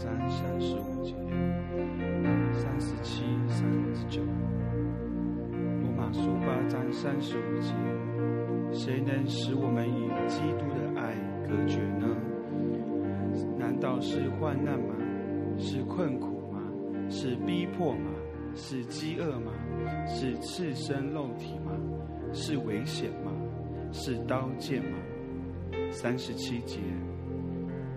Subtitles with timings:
[0.00, 1.14] 章三十五节、
[2.54, 4.22] 三十七、三十九。
[5.82, 7.74] 罗马书八章三十五节：
[8.72, 11.14] 谁能使我们与基督的爱
[11.46, 12.16] 隔绝呢？
[13.58, 14.94] 难道是患难吗？
[15.58, 16.62] 是困苦吗？
[17.10, 18.10] 是逼迫吗？
[18.54, 19.52] 是饥饿吗？
[20.06, 21.72] 是赤身露体吗？
[22.32, 23.30] 是危险吗？
[23.92, 24.96] 是刀剑吗？
[25.90, 26.80] 三十七节。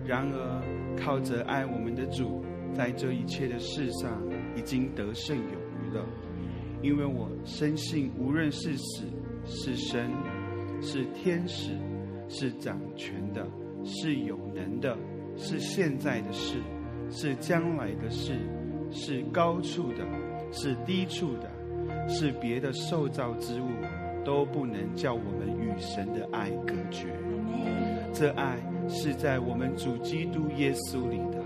[0.04, 0.62] 然而，
[0.96, 4.22] 靠着爱我们的主，在这一切的事上
[4.56, 6.04] 已经得胜有余了。
[6.82, 9.04] 因为我深信，无论是死
[9.46, 10.10] 是生，
[10.80, 11.72] 是天使，
[12.28, 13.46] 是掌权的，
[13.84, 14.96] 是有能的，
[15.36, 16.58] 是现在的事，
[17.10, 18.34] 是将来的事，
[18.90, 20.06] 是高处的，
[20.52, 21.50] 是低处的，
[22.08, 23.68] 是别的受造之物，
[24.24, 27.08] 都不能叫我们与神的爱隔绝。
[28.12, 31.42] 这爱是在我们主基督耶稣里的。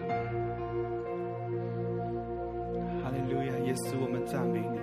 [3.03, 4.79] 哈利路亚，耶稣，我们赞美你。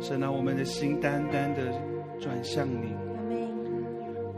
[0.00, 1.72] 神啊，我们的心单单的
[2.20, 2.94] 转向你。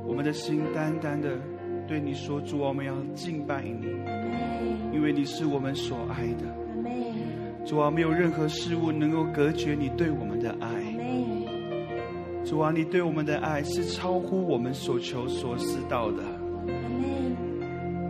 [0.07, 1.39] 我们的心单单的
[1.87, 3.87] 对你说：主，我们要敬拜你，
[4.93, 6.47] 因为你是我们所爱的。
[7.67, 10.69] 主啊，没有任何事物能够隔绝你对我们的爱。
[12.45, 16.23] 主啊，你对我们的爱是超乎我们所求所思到的。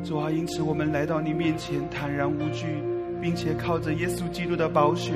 [0.09, 2.65] 主啊，因此我们来到你面前坦然无惧，
[3.21, 5.13] 并且靠着耶稣基督的宝血，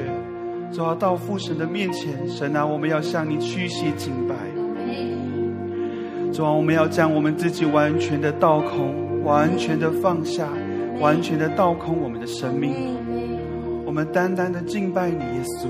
[0.71, 4.35] 主啊，到父神的面前，神啊，我们要向你屈膝敬拜。
[6.31, 10.47] 主啊，我们要将我们自己完全的倒空，完全的放下，
[11.01, 12.75] 完全的倒空我们的生命，
[13.87, 15.69] 我们单单的敬拜你，耶稣。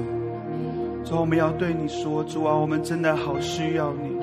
[1.04, 4.16] 主啊，我们要对你说，主啊，我们真的好需要你。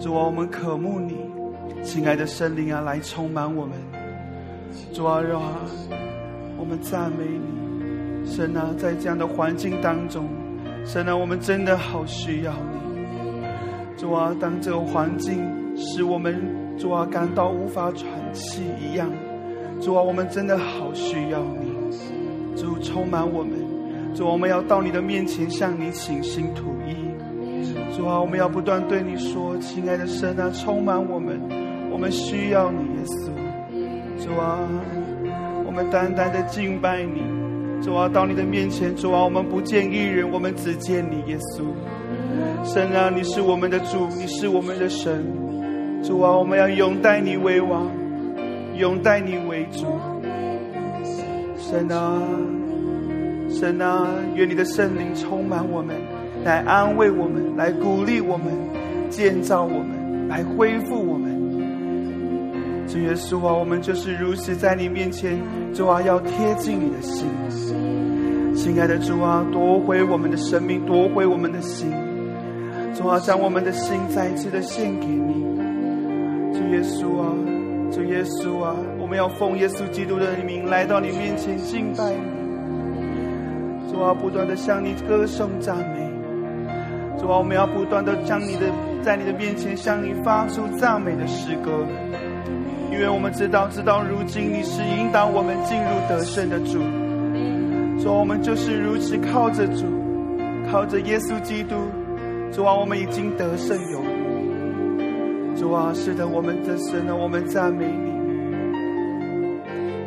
[0.00, 1.18] 主啊，我们渴慕你，
[1.82, 3.76] 亲爱的圣灵啊，来充满我们。
[4.92, 5.40] 主啊，让
[6.58, 8.26] 我们赞美你。
[8.28, 10.28] 神啊，在这样的环境当中，
[10.84, 13.46] 神啊，我们真的好需要你。
[13.96, 15.44] 主啊，当这个环境
[15.76, 16.42] 使我们
[16.76, 19.08] 主啊感到无法喘气一样，
[19.80, 21.74] 主啊，我们真的好需要你。
[22.56, 23.52] 主充满我们。
[24.14, 26.96] 主，啊我们要到你的面前向你倾心吐意。
[27.96, 31.40] 主啊，我们要不断对你说：“亲爱的神啊，充满我们，
[31.92, 33.30] 我们需要你，耶稣。”
[34.18, 34.68] 主啊，
[35.64, 37.22] 我们单单的敬拜你。
[37.82, 41.64] 主啊，到你的面前，主啊，我们不见一人，我们只见你，耶稣。
[42.64, 45.24] 神啊，你是我们的主，你是我们的神。
[46.02, 47.86] 主啊，我们要永戴你为王，
[48.76, 49.86] 永戴你为主。
[51.56, 52.22] 神啊。
[53.48, 55.94] 神啊，愿你的圣灵充满我们，
[56.44, 58.46] 来安慰我们，来鼓励我们，
[59.10, 61.35] 建造我们，来恢复我们。
[62.86, 65.38] 主耶稣啊，我们就是如此在你面前，
[65.74, 67.26] 主啊，要贴近你的心。
[68.54, 71.92] 亲爱的主啊，夺回我们的生命，夺回我们的心。
[72.94, 75.44] 主啊，将我们的心再次的献给你。
[76.52, 77.34] 主耶稣啊，
[77.90, 83.92] 主耶稣啊，我们要奉耶稣基督的名来到你面前敬拜你。
[83.92, 86.08] 主啊，不断的向你歌颂赞美。
[87.18, 88.70] 主啊，我们要不断的将你的
[89.02, 91.86] 在你的面前向你发出赞美的诗歌，
[92.90, 96.80] 因为我们知道，直到如今你是引导我们进入得胜的主。
[98.02, 99.84] 主，我们就是如此靠着主，
[100.70, 101.76] 靠着耶稣基督。
[102.52, 105.58] 主啊，我们已经得胜有余。
[105.58, 108.10] 主啊，是的，我们的神了，我们赞美你。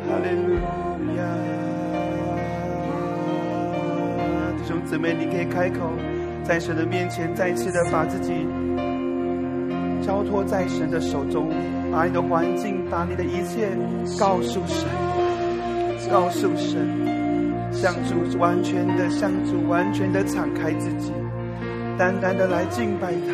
[0.08, 0.54] 哈利路
[1.16, 1.22] 亚。
[4.56, 5.92] 弟兄姊妹，你可以开口，
[6.42, 8.32] 在神的面前再次的把自己
[10.10, 11.48] 交托在神的手中，
[11.92, 13.68] 把你的环境，把你的一切
[14.18, 14.88] 告诉神，
[16.10, 16.84] 告诉神，
[17.70, 21.12] 向主完全的向主完全的敞开自己，
[21.96, 23.32] 单单的来敬拜他。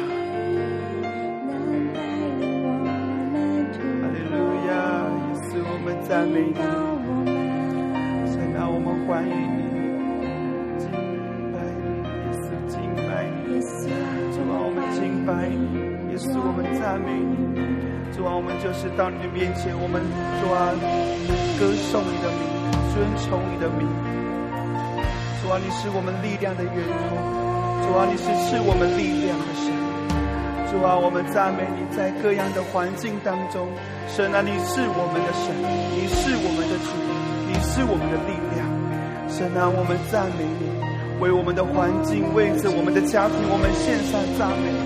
[4.03, 4.37] 哈利路
[4.69, 4.77] 亚，
[5.17, 6.61] 耶稣，我们赞美你，
[18.77, 20.05] 是到你的面前，我们
[20.39, 20.69] 主啊，
[21.57, 22.45] 歌颂你的名，
[22.93, 23.89] 尊崇你的名。
[25.41, 26.77] 主啊，你是我们力量的源
[27.09, 27.17] 头。
[27.83, 29.73] 主啊，你是赐我们力量的神。
[30.69, 33.67] 主啊，我们赞美你，在各样的环境当中，
[34.13, 35.57] 神啊，你是我们的神，
[35.97, 36.93] 你是我们的主，
[37.49, 38.61] 你是我们的力量。
[39.33, 40.69] 神啊，我们赞美你，
[41.19, 44.86] 为我们的环境，为着我们的家庭，我们献上赞美。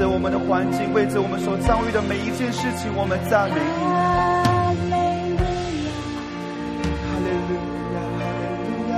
[0.00, 3.60] 为着我们的环境为着我们所遭遇的每一件事情我们赞美你。
[3.84, 4.96] 呀泪
[5.36, 7.52] 未央哈利路
[7.84, 8.32] 亚哈利
[8.64, 8.96] 路亚。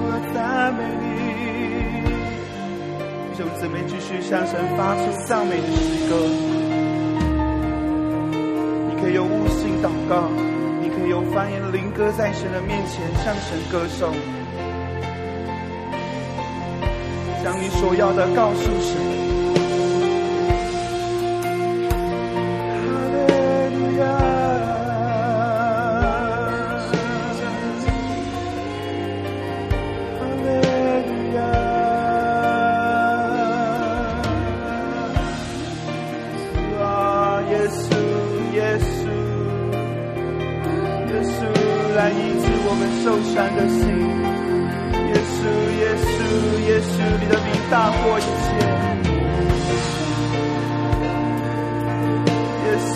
[0.00, 0.80] 我赞美
[3.28, 6.16] 你就准备继续向神发出赞美的诗歌。
[8.88, 10.32] 你可以用悟性祷告
[10.80, 14.41] 你可以用梵音灵歌在神的面前向神歌颂。
[17.80, 18.96] 所要的，告诉神。
[22.62, 22.78] 哈
[23.70, 24.02] 路亚，
[30.18, 30.22] 哈
[30.94, 31.00] 路
[31.36, 31.40] 亚。
[37.50, 37.82] 耶稣，
[38.54, 39.00] 耶稣，
[41.08, 41.34] 耶稣，
[41.96, 43.04] 来医治我们受
[43.34, 43.80] 伤的心。
[45.42, 46.22] 主，耶稣，
[46.68, 48.46] 耶稣，你的名大过一切。
[52.62, 52.94] 耶稣，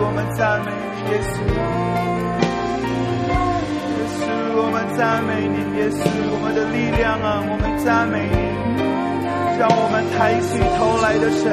[0.00, 1.34] 我们赞美你，耶稣。
[3.98, 4.22] 耶稣，
[4.62, 5.98] 我们赞美你，耶稣，
[6.30, 8.38] 我们的力量啊，我们赞美你。
[9.58, 11.50] 让我们抬起头来的神，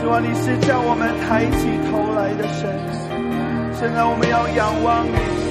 [0.00, 2.64] 主啊，你是叫我们抬起头来的神。
[3.74, 5.47] 现在我们要仰望你。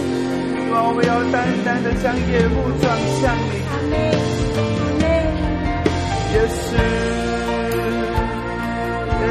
[0.83, 1.35] 我要淡
[1.65, 2.85] 淡的将夜幕装
[3.19, 3.51] 向你。
[6.33, 6.65] 也是，
[9.19, 9.24] 也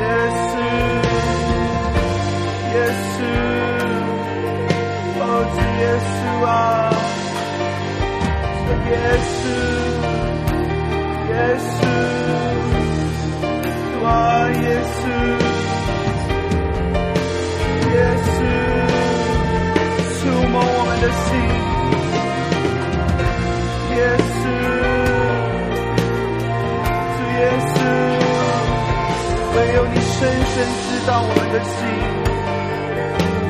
[0.00, 0.20] yes
[2.72, 3.00] yes
[5.54, 6.50] 主耶稣啊，
[8.62, 8.92] 说耶
[9.30, 9.38] 稣，
[11.30, 11.32] 耶
[11.62, 11.68] 稣
[14.02, 14.10] 我好
[14.50, 14.64] 耶
[14.96, 14.98] 稣
[21.06, 21.38] 的心，
[23.94, 24.42] 耶稣，
[27.14, 27.78] 主耶稣，
[29.54, 31.78] 唯有你深深知道我们的心。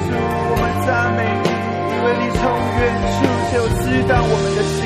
[0.05, 1.49] 主，我们赞美你，
[1.97, 2.45] 因为你从
[2.77, 2.81] 远
[3.17, 4.79] 处就知道我们的心，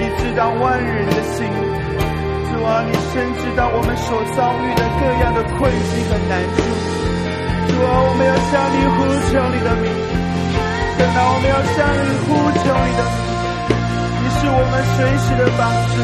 [0.00, 1.44] 你知道万人的心。
[1.44, 6.58] 主啊，你深知道我们所遭遇的各样的困境和难处。
[7.68, 10.05] 主啊，我们要向你呼求你的名。
[10.96, 13.28] 等到我们要向你呼求你的名，
[14.16, 16.00] 你是我们随时的帮助，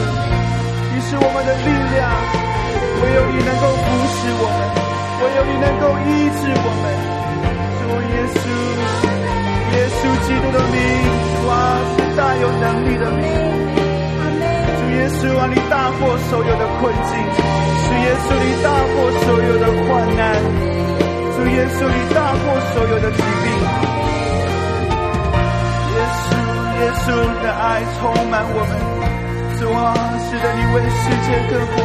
[0.92, 2.12] 你是我们的力量，
[3.00, 4.60] 唯有你能够扶持我们，
[5.20, 6.84] 唯有你能够医治我们。
[7.80, 8.44] 主耶稣，
[9.72, 10.76] 耶稣基督的名，
[11.40, 13.24] 主啊，是大有能力的名。
[14.76, 20.36] 主耶稣啊，你大破所有的困境，主耶稣，你大破所有的患难，
[21.32, 22.44] 主耶稣，你大破
[22.74, 23.41] 所有的情。
[27.42, 28.72] 的爱充满我们，
[29.58, 29.90] 主啊，
[30.30, 31.82] 使得你为世界各国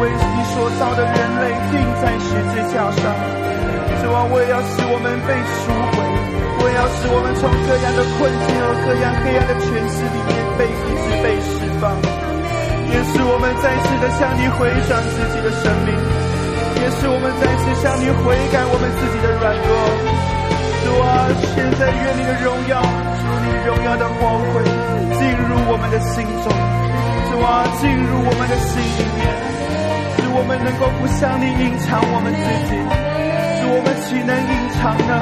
[0.00, 3.04] 为你所造的人类定在十字架上，
[4.00, 11.92] 主啊，我也要使我们被赎回，我也要使我们从各样的困境和各样黑暗的权势里面被医治、被释放，
[12.88, 15.92] 也是我们再次的向你回转自己的生命，
[16.80, 19.76] 也是我们再次向你悔改我们自己的软弱，
[20.84, 22.80] 主啊，现在愿你的荣耀。
[23.42, 24.62] 你荣耀的光辉
[25.18, 29.26] 进入我们的心中，主啊，进入我们的心里面，
[30.16, 32.70] 使我们能够不向你隐藏我们自己，
[33.58, 35.12] 使我们岂能隐藏呢？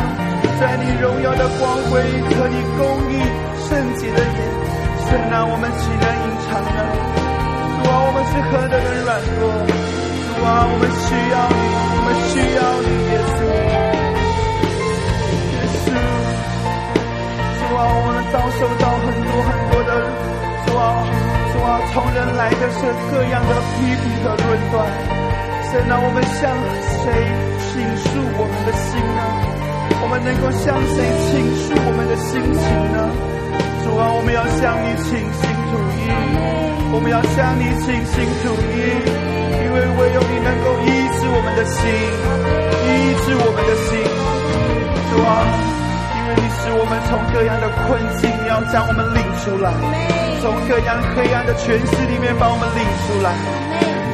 [0.60, 1.98] 在你荣耀的光辉
[2.30, 2.80] 和你公
[3.10, 3.18] 义
[3.68, 4.38] 圣洁的眼，
[5.08, 6.80] 神啊，我们岂能隐藏呢？
[7.82, 9.50] 主啊，我们是何等的软弱，
[10.30, 11.58] 主啊，我们需要你，
[11.96, 13.63] 我们需要你，耶稣。
[17.74, 19.90] 主啊，我们遭受到很多很多的
[20.62, 21.02] 主啊，
[21.50, 24.86] 主啊，从人来的是各样的批评和论断。
[25.74, 26.54] 神啊，我们向
[27.02, 27.10] 谁
[27.66, 29.26] 倾诉我们的心呢？
[29.98, 31.34] 我们能够向谁倾
[31.66, 32.62] 诉我们的心情
[32.94, 33.10] 呢？
[33.82, 36.14] 主啊，我们要向你倾心吐意，
[36.94, 39.02] 我们要向你倾心吐意，
[39.50, 43.98] 因为唯有你能够医治我们的心，医治我们的心。
[45.10, 45.82] 主啊。
[46.36, 49.70] 你使我们从各样的困境要将我们领出来，
[50.42, 53.32] 从各样黑暗的权势里面把我们领出来。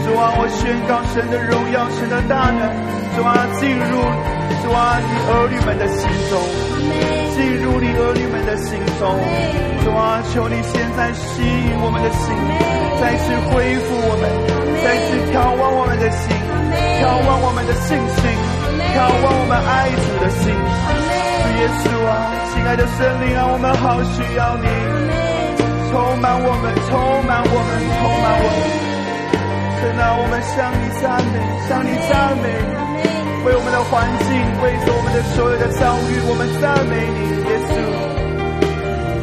[0.04, 2.66] 主啊，我宣告神的荣耀，神的大能。
[3.14, 4.00] 主啊，进入，
[4.62, 6.40] 主啊，你儿女们的心中，
[7.34, 9.06] 进入你儿女们的心中。
[9.84, 12.34] 主啊，求你现在吸引我们的心，
[13.00, 14.30] 再次恢复我们，
[14.82, 16.34] 再次眺望我们的心，
[16.98, 18.22] 眺望我们的信心，
[18.94, 21.19] 眺望我们爱主的心。
[21.60, 22.12] 耶稣啊，
[22.48, 24.64] 亲爱的圣灵啊，我们好需要你，
[25.92, 26.96] 充满我们，充
[27.28, 28.64] 满我们，充满我们。
[29.76, 31.36] 神啊，我们向你赞美，
[31.68, 32.48] 向你赞美，
[33.44, 34.32] 为我们的环境，
[34.64, 37.76] 为着我们的所有的遭遇，我们赞美你，耶稣。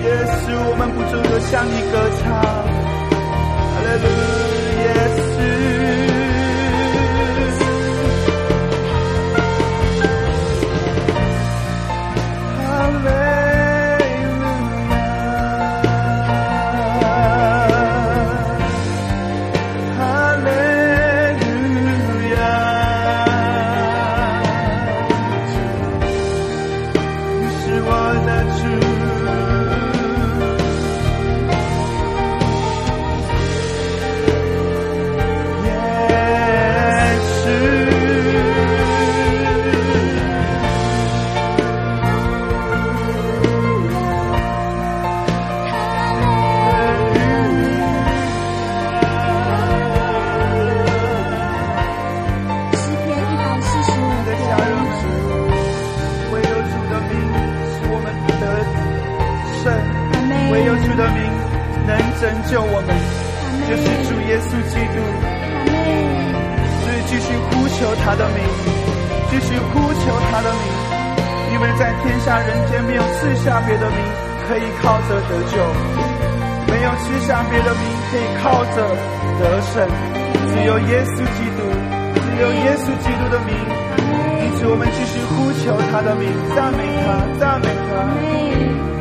[0.06, 2.38] 耶稣，我们不住的向你歌唱，
[3.74, 4.06] 哈利路
[4.86, 5.77] 亚，耶稣。
[62.48, 62.96] 救我们，
[63.68, 65.04] 就是主耶稣基督。
[66.80, 68.40] 所以继续呼求他的名，
[69.30, 70.64] 继续呼求他的名，
[71.52, 74.00] 因为在天下人间没有赐下别的名
[74.48, 75.60] 可以靠着得救，
[76.72, 78.96] 没有赐下别的名可以靠着
[79.40, 79.84] 得胜，
[80.48, 81.68] 只有耶稣基督，
[82.16, 83.52] 只有耶稣基督的名。
[84.40, 87.08] 因此，我们继续呼求他的名，赞美他，
[87.40, 88.97] 赞美他。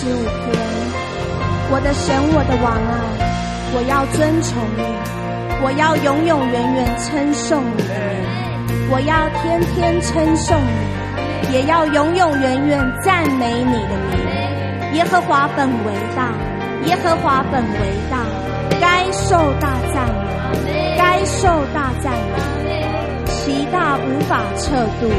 [0.00, 0.24] 十五篇，
[1.70, 3.04] 我的神，我的王啊，
[3.76, 4.80] 我要尊崇你，
[5.60, 14.96] 我要永永远远称颂你的名，我要天天称颂你，也要永永远远赞美你的名。
[14.96, 16.32] 耶和华本为大，
[16.88, 18.24] 耶和华本为大，
[18.80, 20.08] 该受大赞
[20.64, 22.40] 美，该受大赞美，
[23.26, 25.12] 其大无法测度。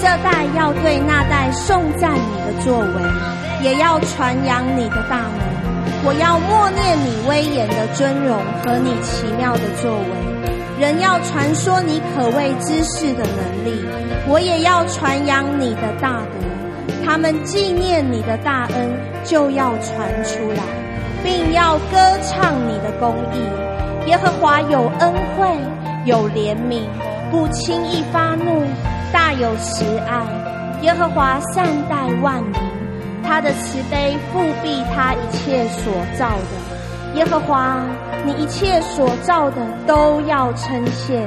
[0.00, 3.43] 这代要对那代颂赞你的作为。
[3.64, 10.78] 也要传扬你的大能，我要默念你威严的尊荣和你奇妙的作为。
[10.78, 13.82] 人要传说你可畏之事的能力，
[14.28, 16.44] 我也要传扬你的大德。
[17.06, 18.92] 他们纪念你的大恩，
[19.24, 20.62] 就要传出来，
[21.24, 24.10] 并要歌唱你的公义。
[24.10, 25.48] 耶和华有恩惠，
[26.04, 26.82] 有怜悯，
[27.30, 28.62] 不轻易发怒，
[29.10, 30.20] 大有慈爱。
[30.82, 32.73] 耶和华善待万民。
[33.26, 37.82] 他的慈悲覆庇他一切所造的，耶和华，
[38.24, 41.26] 你一切所造的都要称谢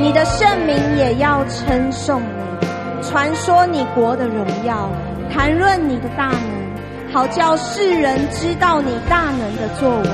[0.00, 4.88] 你，你的圣名也要称颂你，传说你国的荣耀，
[5.32, 10.08] 谈论你的大能，好叫世人知道你大能的作为，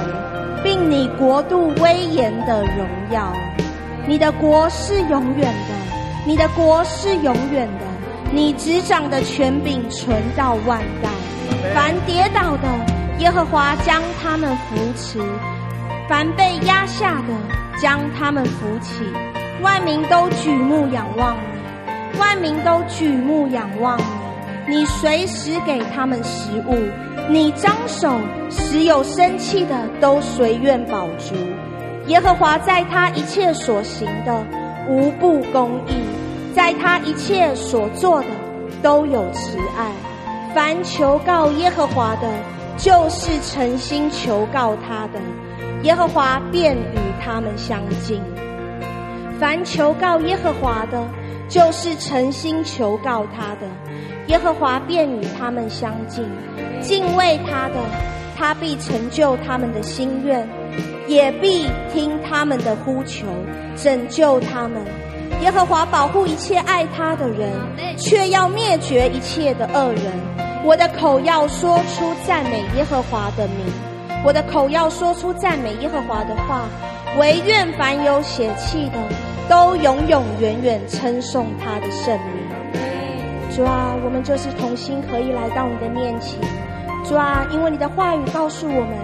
[0.65, 3.33] 并你国度威严的荣耀。
[4.05, 5.75] 你的国是永远的，
[6.27, 7.92] 你的国是永远的。
[8.35, 11.11] 你执掌的权柄存到万代，
[11.75, 12.67] 凡跌倒的，
[13.19, 15.21] 耶和华将他们扶持；
[16.09, 19.05] 凡被压下的，将他们扶起。
[19.61, 24.05] 万民都举目仰望你，万民都举目仰望你。
[24.77, 26.79] 你随时给他们食物，
[27.29, 31.35] 你张手使有生气的都随愿饱足。
[32.07, 34.43] 耶和华在他一切所行的，
[34.89, 36.22] 无不公义。
[36.55, 38.27] 在他一切所做的
[38.83, 39.91] 都有慈爱，
[40.55, 42.29] 凡求告耶和华的，
[42.77, 45.21] 就是诚心求告他的，
[45.83, 48.21] 耶和华便与他们相近。
[49.41, 51.03] 凡求告耶和华的，
[51.49, 53.67] 就是诚心求告他的，
[54.27, 56.25] 耶和华便与他们相近。
[56.81, 57.75] 敬畏他的，
[58.37, 60.47] 他必成就他们的心愿，
[61.09, 63.27] 也必听他们的呼求，
[63.75, 64.83] 拯救他们。
[65.43, 67.51] 耶和华保护一切爱他的人，
[67.99, 70.13] 却要灭绝一切的恶人。
[70.65, 73.67] 我的口要说出赞美耶和华的名，
[74.25, 76.63] 我的口要说出赞美耶和华的话。
[77.19, 78.99] 唯愿凡有血气的，
[79.47, 83.53] 都永永远远称颂他的圣名。
[83.55, 86.39] 主啊，我们就是同心合意来到你的面前。
[87.05, 88.97] 主啊，因为你的话语告诉我们，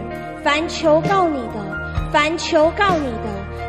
[0.42, 1.60] 凡求告你的，
[2.10, 3.27] 凡求告你的。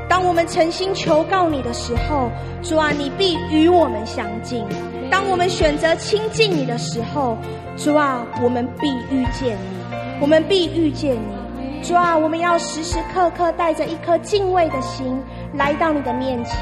[0.10, 2.30] 当我们诚心求告你的时候，
[2.64, 4.66] 主啊，你必与我们相近；
[5.10, 7.38] 当我们选择亲近你的时候，
[7.78, 11.82] 主啊，我们必遇见你，我们必遇见你。
[11.84, 15.22] 主啊，我们要时时刻刻带着一颗敬畏的心
[15.54, 16.56] 来到你的面前，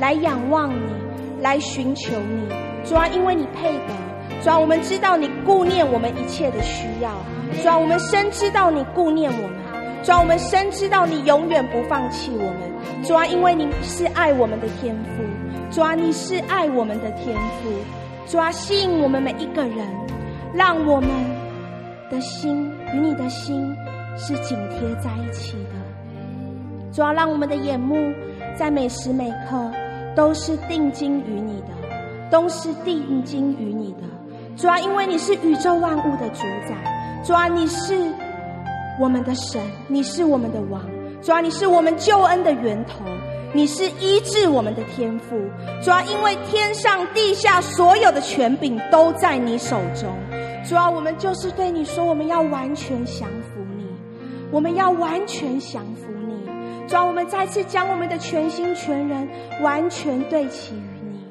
[0.00, 0.82] 来仰望你，
[1.40, 2.48] 来寻求你。
[2.84, 4.42] 主啊，因为你配得。
[4.42, 7.12] 主啊，我们知道你顾念我们一切的需要。
[7.62, 9.59] 主啊，我们深知道你顾念我们。
[10.02, 13.02] 主啊，我们深知道你永远不放弃我们。
[13.04, 15.22] 主啊，因为你是爱我们的天父，
[15.70, 17.70] 主啊，你是爱我们的天父，
[18.26, 19.86] 主啊，吸引我们每一个人，
[20.54, 21.10] 让我们
[22.10, 23.76] 的心与你的心
[24.16, 25.70] 是紧贴在一起的。
[26.92, 27.94] 主啊，让我们的眼目
[28.56, 29.70] 在每时每刻
[30.16, 31.68] 都是定睛于你的，
[32.30, 34.02] 都是定睛于你的。
[34.56, 36.74] 主啊，因为你是宇宙万物的主宰，
[37.22, 37.94] 主啊，你是
[39.00, 40.82] 我们的神，你是我们的王。
[41.22, 43.02] 主啊，你是我们救恩的源头，
[43.54, 45.40] 你是医治我们的天父。
[45.82, 50.14] 主啊，因为天上地下所有的权柄都在你手中。
[50.68, 53.86] 主啊，我们就是对你说，我们要完全降服你，
[54.50, 56.86] 我们要完全降服你。
[56.86, 59.26] 主啊，我们再次将我们的全心全人
[59.62, 61.24] 完全对齐于你。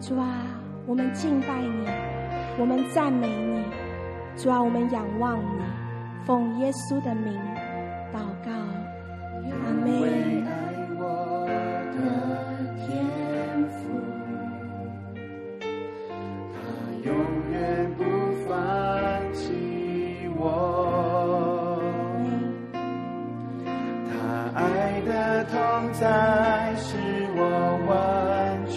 [0.00, 0.46] 主啊，
[0.86, 1.88] 我们敬拜你，
[2.60, 3.60] 我们赞美你。
[4.40, 5.62] 主啊，我们仰望你，
[6.26, 7.32] 奉耶稣的名
[8.12, 9.86] 祷告，阿门，
[10.44, 10.50] 爱
[10.98, 11.00] 我
[11.94, 11.96] 的
[12.84, 12.84] 天
[13.70, 13.78] 赋，
[16.50, 16.54] 他
[17.04, 17.08] 永
[17.52, 17.54] 远
[17.96, 18.02] 不
[18.48, 18.52] 放
[19.32, 19.44] 弃
[20.36, 20.42] 我，
[24.10, 24.12] 他
[24.58, 24.60] 爱
[25.02, 25.54] 的痛
[25.92, 26.98] 在使
[27.36, 27.40] 我
[27.86, 27.94] 完
[28.66, 28.74] 全，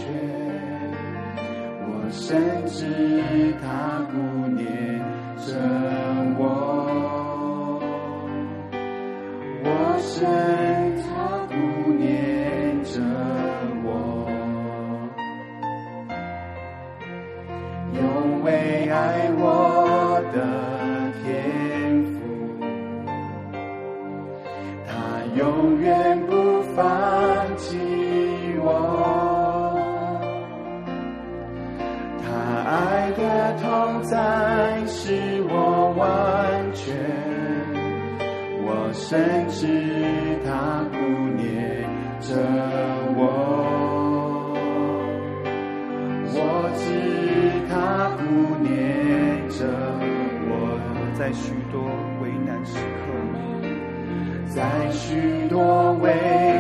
[1.88, 2.78] 我深知
[3.60, 3.66] 他
[4.12, 4.14] 顾
[4.50, 5.02] 念
[5.38, 5.48] 着
[6.38, 6.78] 我。
[9.80, 10.28] 化身，
[11.04, 11.08] 他
[11.48, 11.54] 顾
[11.94, 13.00] 念着
[13.86, 13.88] 我，
[17.94, 18.00] 有
[18.44, 19.46] 为爱我。
[20.32, 20.38] 的
[21.24, 22.20] 天赋，
[24.86, 24.92] 他
[25.36, 26.84] 永远不放
[27.58, 27.80] 弃
[28.60, 29.80] 我，
[32.22, 32.28] 他
[32.70, 33.22] 爱的
[33.62, 34.79] 痛在。
[38.90, 39.68] 我深知
[40.44, 40.98] 他顾
[41.38, 41.86] 念
[42.22, 42.34] 着
[43.16, 43.22] 我，
[46.34, 46.38] 我
[46.76, 46.82] 知
[47.70, 48.24] 他顾
[48.64, 48.68] 念
[49.48, 49.68] 着
[50.50, 50.52] 我，
[51.14, 51.80] 在许多
[52.24, 53.06] 危难时刻，
[54.48, 56.59] 在许多危。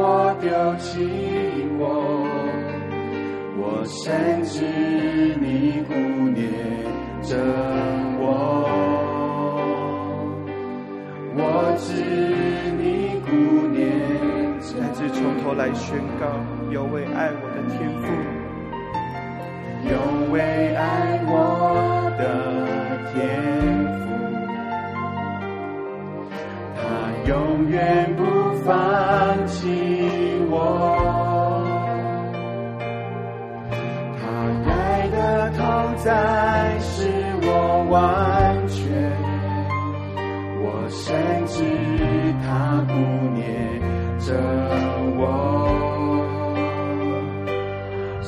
[0.00, 1.82] 我丢弃我
[3.58, 4.64] 我深知
[5.40, 5.94] 你顾
[6.30, 6.48] 念
[7.20, 7.36] 着
[8.20, 8.22] 我。
[11.34, 11.42] 我
[11.78, 11.90] 知
[12.78, 13.82] 你顾念
[14.60, 16.26] 着来自从头来宣告
[16.70, 17.48] 有为爱我。
[17.50, 18.06] 的天赋
[19.90, 19.98] 有
[20.32, 20.40] 为
[20.74, 21.32] 爱我
[22.18, 22.22] 的
[23.12, 23.16] 天
[23.98, 24.04] 赋
[26.76, 26.80] 他
[27.26, 28.22] 永远不
[28.64, 29.07] 放
[29.48, 29.66] 弃
[30.50, 30.52] 我
[34.20, 34.22] 他
[34.70, 37.08] 爱的痛在使
[37.42, 37.48] 我
[37.90, 38.76] 完全
[40.60, 41.06] 我深
[41.46, 41.64] 知
[42.44, 42.92] 他顾
[43.34, 43.80] 念
[44.18, 44.34] 着
[45.16, 45.20] 我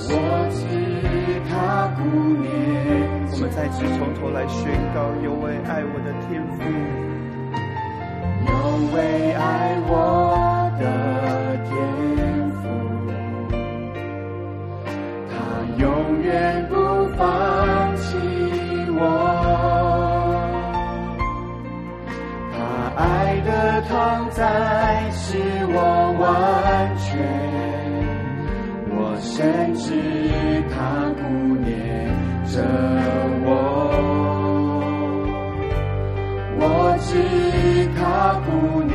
[0.08, 0.12] 我
[0.50, 0.58] 知
[1.50, 1.52] 他
[1.98, 2.00] 顾
[2.40, 2.48] 念
[3.32, 6.58] 我们再次从头来宣告有位爱我的天父
[8.46, 8.50] 有
[8.96, 10.39] 位爱我
[23.88, 25.38] 躺在使
[25.68, 27.08] 我完全。
[28.92, 29.92] 我深知
[30.70, 31.22] 他顾
[31.64, 31.68] 念
[32.44, 32.62] 着
[33.44, 33.48] 我，
[36.58, 36.62] 我
[37.00, 37.08] 知
[37.96, 38.00] 他
[38.44, 38.48] 顾
[38.82, 38.92] 念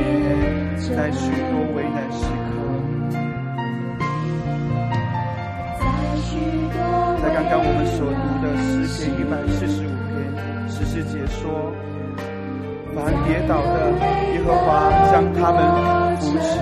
[0.76, 0.96] 着我。
[0.96, 2.54] 在许多危难时刻，
[5.80, 5.84] 在
[6.22, 6.28] 许
[6.72, 6.78] 多
[7.22, 10.14] 在刚刚我们所读的诗篇一百四十五篇
[10.68, 11.72] 诗诗解说。
[12.96, 13.92] 凡跌倒的，
[14.32, 16.58] 耶和华将他们扶持；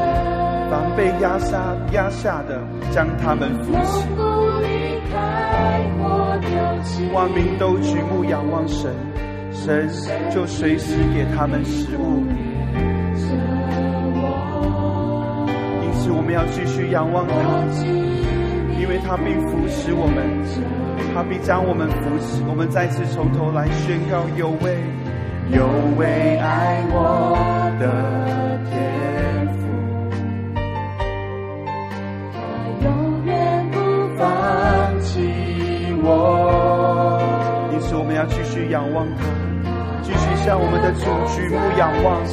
[0.69, 4.09] 凡被压杀、压下的，将他们扶持。
[7.13, 8.91] 万民都举目仰望神，
[9.53, 9.89] 神
[10.29, 12.25] 就随时给他们食物。
[15.83, 17.35] 因此，我们要继续仰望他，
[18.81, 20.43] 因为他必扶持我们，
[21.15, 22.43] 他必将我们扶持。
[22.49, 24.77] 我们再次从头来宣告有位。
[25.51, 27.37] 有为爱我
[27.79, 27.85] 的
[28.71, 29.63] 天赋，
[32.33, 32.39] 他
[32.85, 33.79] 永远不
[34.17, 35.13] 放弃
[36.03, 36.09] 我。
[37.73, 39.23] 因此，我们要继续仰望他，
[40.03, 41.05] 继续向我们的主
[41.35, 42.25] 举目仰望，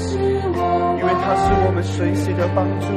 [0.98, 2.88] 因为他是我们随时的帮助。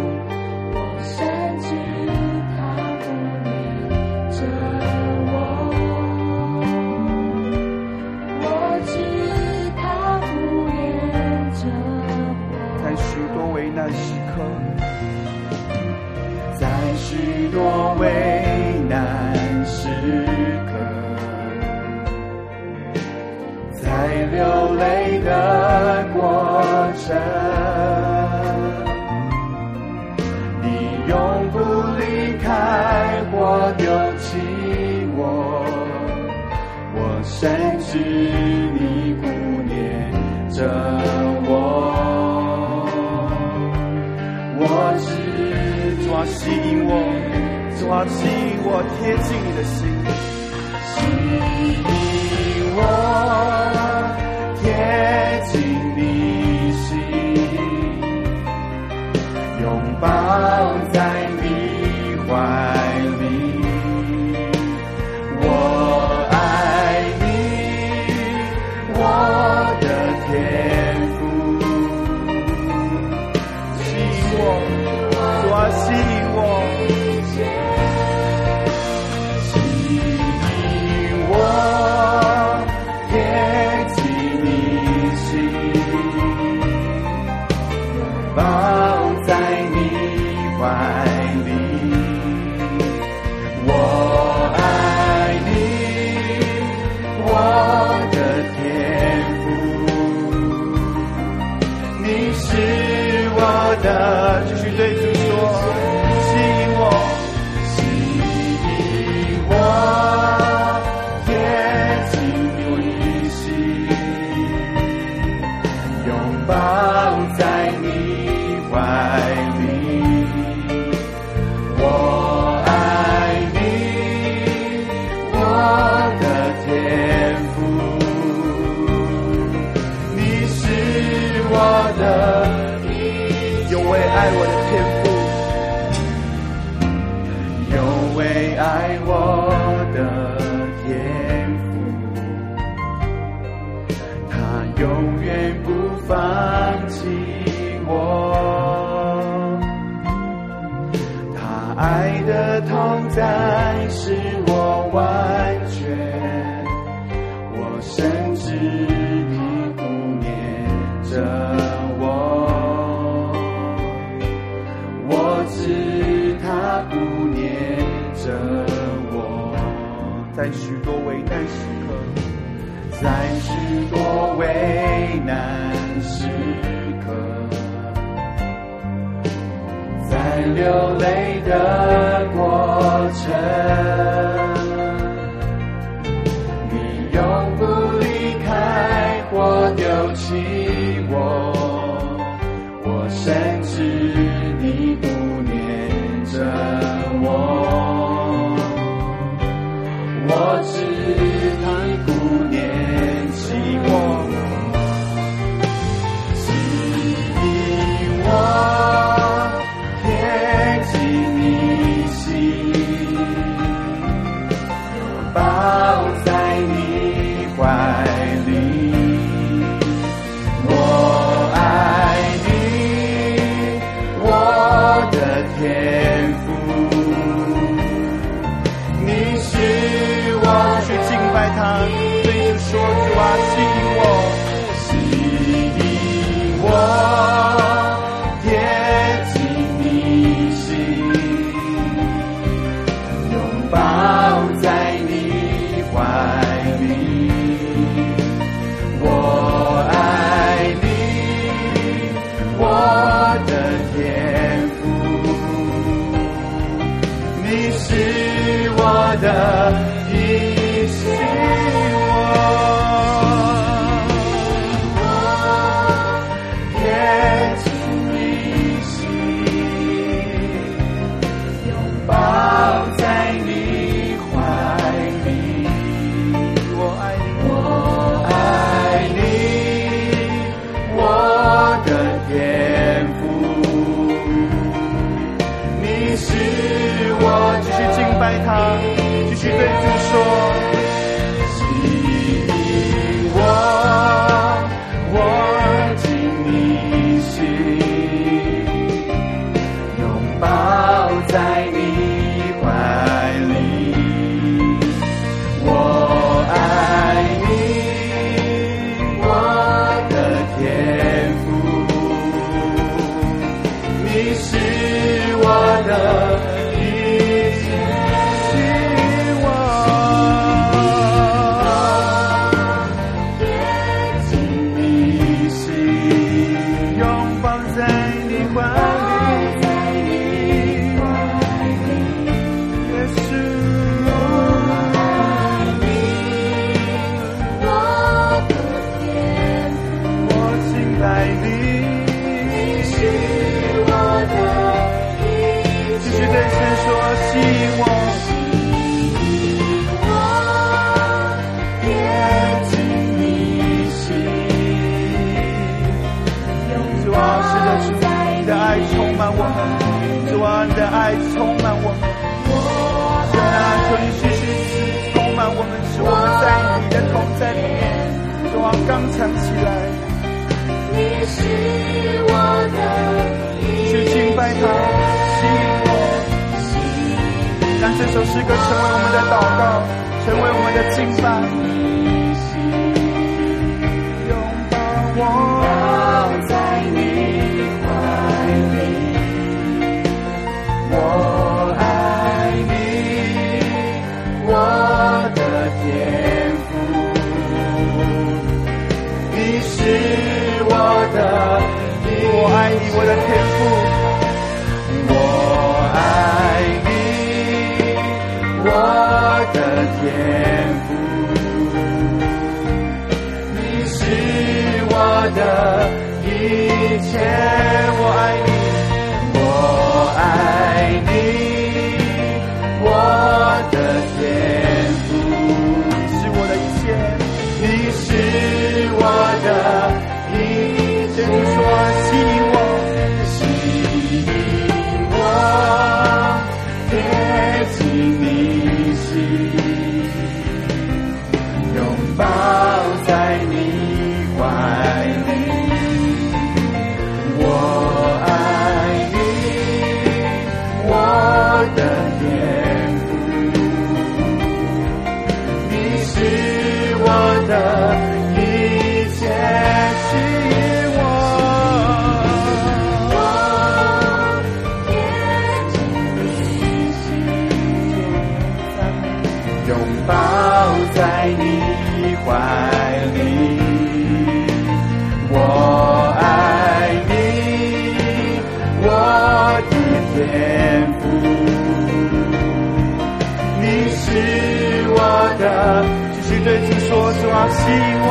[487.48, 488.03] 心。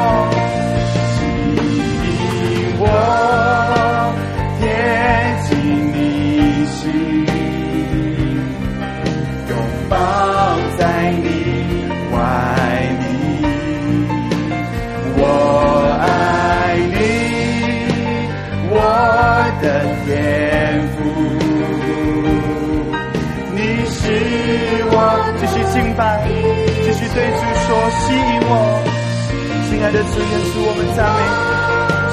[29.84, 31.36] 爱的主耶稣，我们赞美你；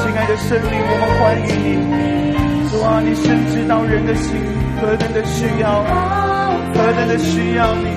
[0.02, 1.78] 亲爱的圣灵，我们欢迎你。
[2.66, 4.42] 主啊，你深知道人的心
[4.82, 5.86] 何等的需要，
[6.74, 7.94] 何等的需要你。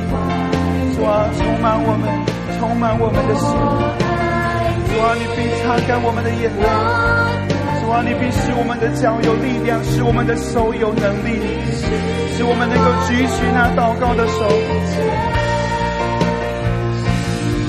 [0.94, 2.06] 主啊，充满我们，
[2.60, 3.50] 充满我们的心。
[3.50, 6.70] 主啊，你必擦干我们的眼泪。
[7.82, 11.42] 主啊，你必使我们的脚有力量，使我们的手有能力，
[12.38, 14.38] 使我们能够举起那祷告的手。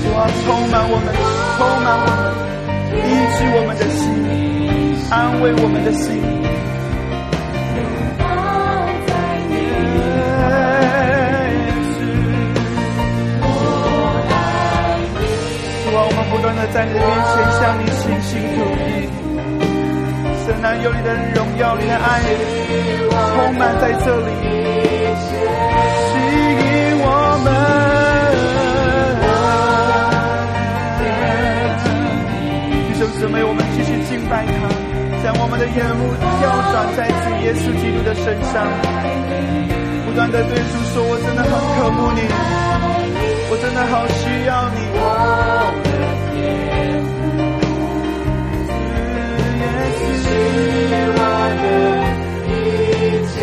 [0.05, 1.34] 主啊，充满我们。
[1.57, 2.19] 充满我们，
[2.91, 2.99] 医
[3.35, 4.03] 治我们的心，
[5.09, 6.05] 安慰我们的心。
[15.85, 19.07] 主啊，我们不断的在你的面前向你倾心吐意，
[20.45, 22.05] 神啊，有你的荣耀，你的爱
[23.33, 24.29] 充满在这里，
[34.29, 34.51] 拜他，
[35.23, 38.65] 将我们的眼目调转在主耶稣基督的身上，
[40.05, 42.21] 不断的对主说：“我真的很渴慕你，
[43.49, 44.77] 我真的好需要你。”
[53.35, 53.41] 就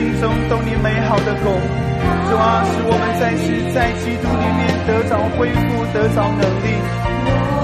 [0.00, 6.72] 心中动你美好的工，主啊，使我们再次在基督里面得着恢复，得着能力。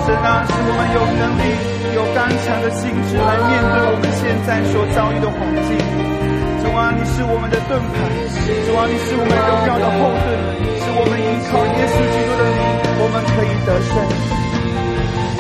[0.05, 1.49] 神啊，使我们有能力、
[1.97, 5.81] 有刚强的心智来面对我们现在所遭遇的环境。
[6.61, 10.29] 主啊，你是我们的盾牌，主啊，你是我们荣耀的后盾，
[10.77, 12.61] 是我们依靠耶稣基督的你，
[13.01, 13.97] 我们可以得胜。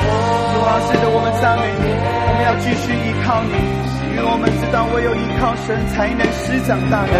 [0.00, 3.52] 主啊，使得，我们赞美你，我们要继续依靠你。
[4.16, 7.12] 因为我们知道，唯有依靠神才能施展大能。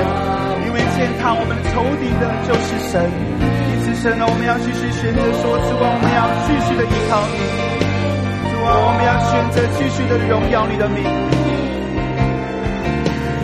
[0.64, 3.04] 因为践踏我们的仇敌的就是神。
[3.04, 7.36] 因此，神呢，我们要继续选择说：主啊，我们要继续的依靠你。
[8.48, 11.04] 主啊，我们要选择继续的荣耀你的名。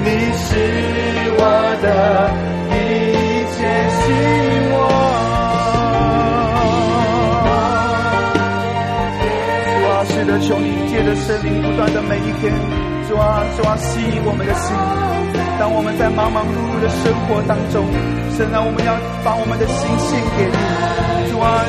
[0.01, 0.49] 你是
[1.37, 1.45] 我
[1.85, 2.33] 的
[2.73, 2.73] 一
[3.53, 3.69] 切，
[4.01, 4.81] 吸引我。
[9.69, 12.49] 主啊，是的，求你借着圣灵不断的每一天。
[13.13, 14.73] 主啊，主啊，吸引我们的心。
[15.61, 17.85] 当我们在忙忙碌碌的生活当中，
[18.33, 20.57] 神啊，我们要把我们的心献给你。
[21.29, 21.61] 主啊，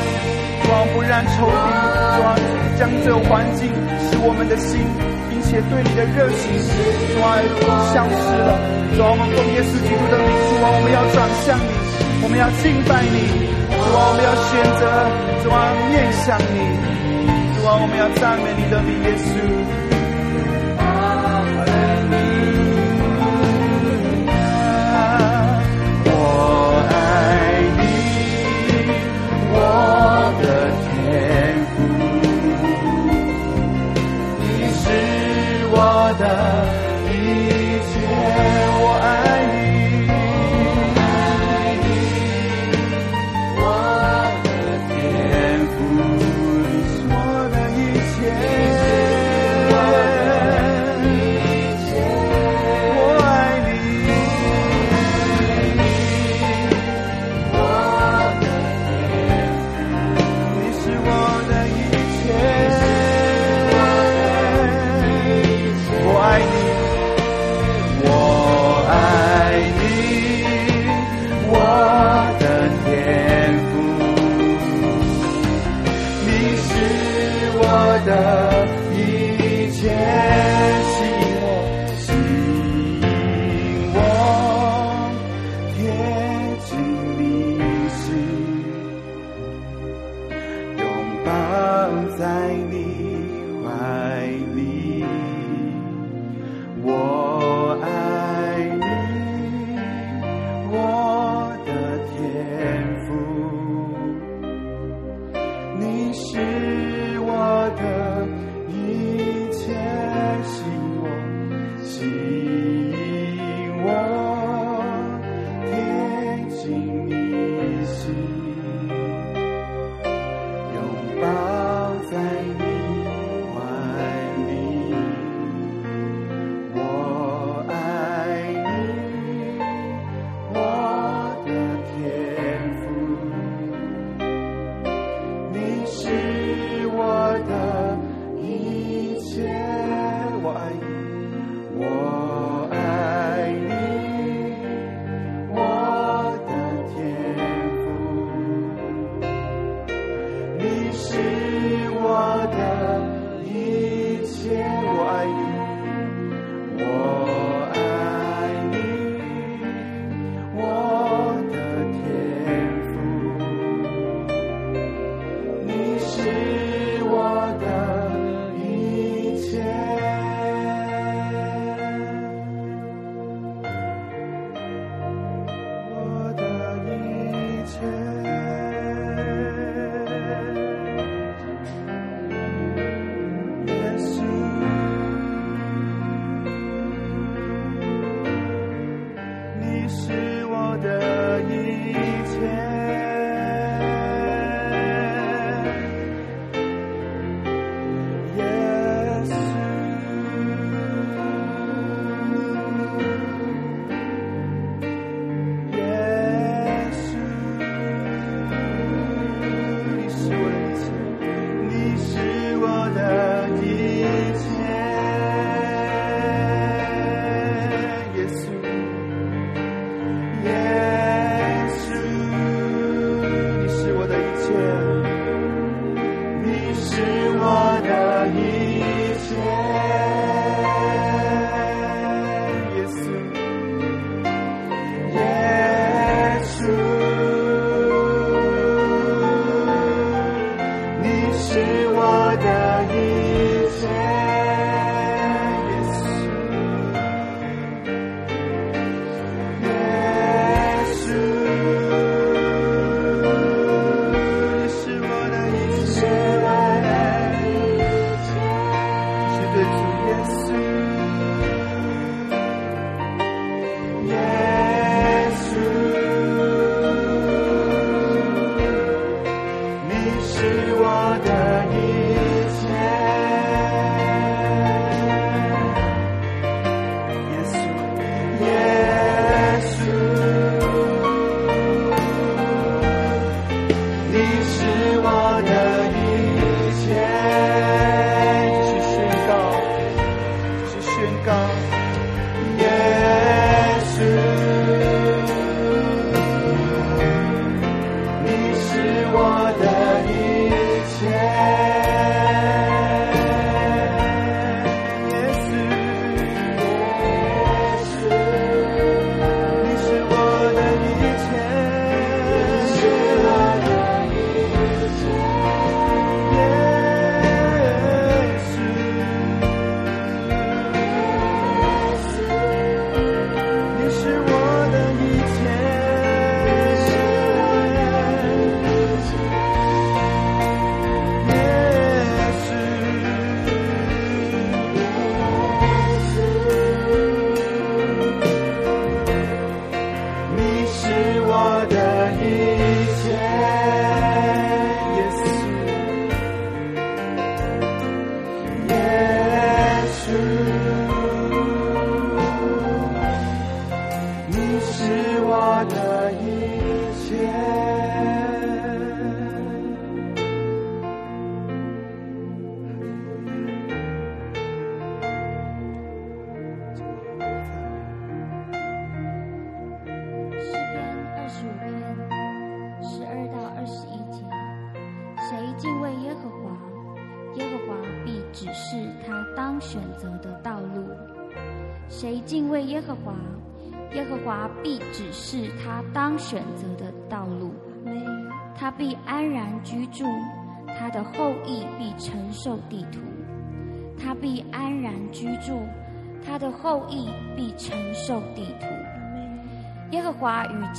[0.64, 1.68] 主啊，不让仇敌，
[2.16, 2.32] 主啊，
[2.80, 3.68] 将这环境
[4.08, 4.88] 使我们的心，
[5.28, 6.48] 并且对你的热情，
[7.12, 7.36] 主啊，
[7.92, 8.56] 消失了。
[8.96, 13.52] 主啊，我们奉耶稣基督的名，主啊，我们要转向你，我们要敬拜你。
[13.68, 14.88] 主啊，我们要选择，
[15.44, 15.60] 主啊，
[15.92, 16.72] 面向你。
[17.60, 19.93] 主啊，我们要赞美你的名，耶稣。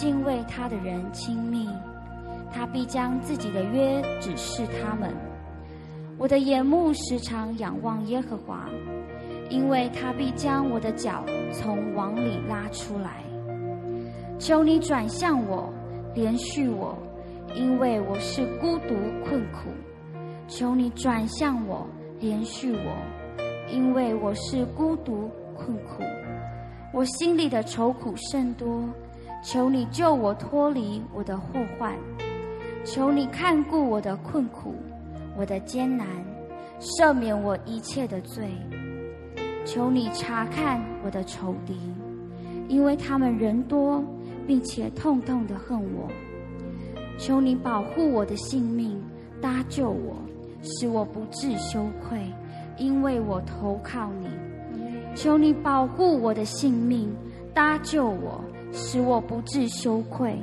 [0.04, 1.66] 敬畏他的人亲密，
[2.52, 5.10] 他必将自己的约指示他们。
[6.18, 8.68] 我的眼目时常仰望耶和华，
[9.48, 11.24] 因为他必将我的脚
[11.54, 13.24] 从网里拉出来。
[14.38, 15.72] 求你转向我，
[16.14, 16.94] 连续我，
[17.54, 18.94] 因为我是孤独
[19.24, 19.70] 困苦。
[20.48, 21.86] 求你转向我，
[22.20, 22.92] 连续我，
[23.72, 26.02] 因为我是孤独困苦。
[26.92, 28.86] 我心里的愁苦甚多。
[29.44, 31.92] 求你救我脱离我的祸患，
[32.82, 34.74] 求你看顾我的困苦，
[35.36, 36.06] 我的艰难，
[36.80, 38.48] 赦免我一切的罪。
[39.66, 41.78] 求你查看我的仇敌，
[42.68, 44.02] 因为他们人多，
[44.46, 46.08] 并且痛痛的恨我。
[47.18, 48.98] 求你保护我的性命，
[49.42, 50.16] 搭救我，
[50.62, 52.18] 使我不致羞愧，
[52.78, 54.26] 因为我投靠你。
[55.14, 57.14] 求你保护我的性命，
[57.52, 58.42] 搭救我。
[58.74, 60.36] 使我不致羞愧，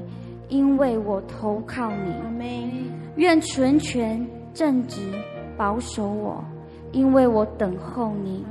[0.49, 2.13] 因为我投靠你。
[3.17, 5.01] 愿纯全正直
[5.57, 6.43] 保守我，
[6.91, 8.43] 因为我等候你。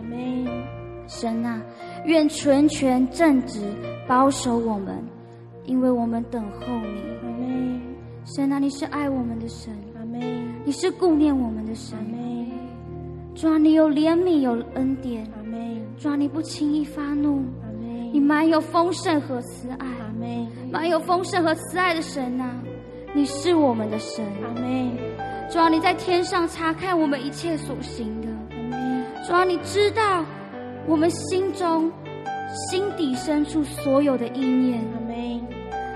[1.08, 1.60] 神啊，
[2.04, 3.60] 愿纯全正直
[4.06, 5.02] 保守我们，
[5.64, 7.80] 因为我们等候你。
[8.24, 9.74] 神啊，你是爱我们的神。
[10.62, 11.98] 你是顾念我们的神。
[13.34, 15.26] 主啊，你有怜悯，有恩典。
[15.98, 17.42] 主啊，你不轻易发怒。
[18.12, 20.48] 你满有丰盛和慈爱，阿们。
[20.70, 22.62] 满有丰盛和慈爱的神呐、啊，
[23.12, 24.90] 你是我们的神，阿妹。
[25.48, 28.28] 主啊，你在天上查看我们一切所行的。
[29.26, 30.24] 主啊，你知道
[30.86, 31.90] 我们心中
[32.68, 35.40] 心底深处所有的意念，阿妹。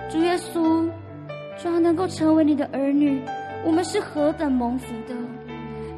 [0.08, 0.88] 主耶稣，
[1.60, 3.20] 主啊，能够成为你的儿女，
[3.64, 5.14] 我们是何等蒙福的；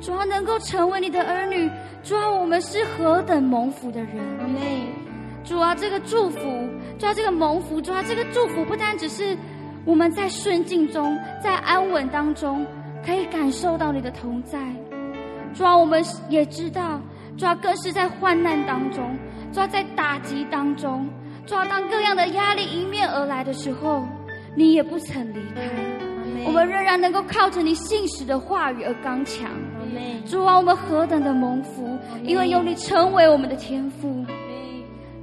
[0.01, 1.71] 主啊，能够成为你的儿女，
[2.03, 5.06] 主啊，我们是何等蒙福的人，阿们。
[5.47, 6.41] 主啊，这个祝福，
[6.99, 9.37] 主啊，这个蒙福，主啊，这个祝福不单只是
[9.85, 12.67] 我们在顺境中，在安稳当中
[13.05, 14.59] 可以感受到你的同在。
[15.55, 17.01] 主啊，我们也知道，
[17.39, 19.17] 主啊，更是在患难当中，
[19.53, 21.09] 主啊，在打击当中，
[21.47, 24.05] 主啊，当各样的压力迎面而来的时候，
[24.57, 25.63] 你也不曾离开。
[26.45, 29.49] 我们仍然能够靠着你信实的话语而刚强。
[30.27, 34.26] 主啊，我们何等的蒙福，因为有你成为我们的天父。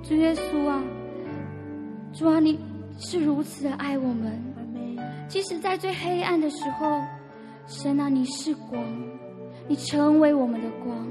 [0.03, 0.83] 主耶稣啊，
[2.11, 2.59] 主啊，你
[2.99, 4.37] 是如此的爱我们。
[5.29, 7.01] 即使在最黑暗的时候，
[7.67, 8.83] 神啊，你是光，
[9.65, 11.07] 你成为我们的光。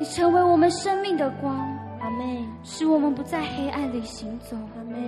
[0.00, 1.54] 你成为我们生命的光。
[2.00, 2.44] 阿门。
[2.64, 4.56] 使我们不在黑暗里行走。
[4.74, 4.98] 阿门。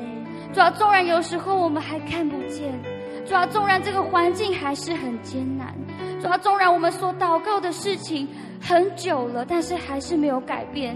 [0.52, 2.78] 主要，纵然有时候我们还看不见，
[3.24, 5.74] 主要，纵然这个环境还是很艰难，
[6.20, 8.28] 主要，纵然我们所祷告的事情
[8.60, 10.94] 很久了，但是还是没有改变。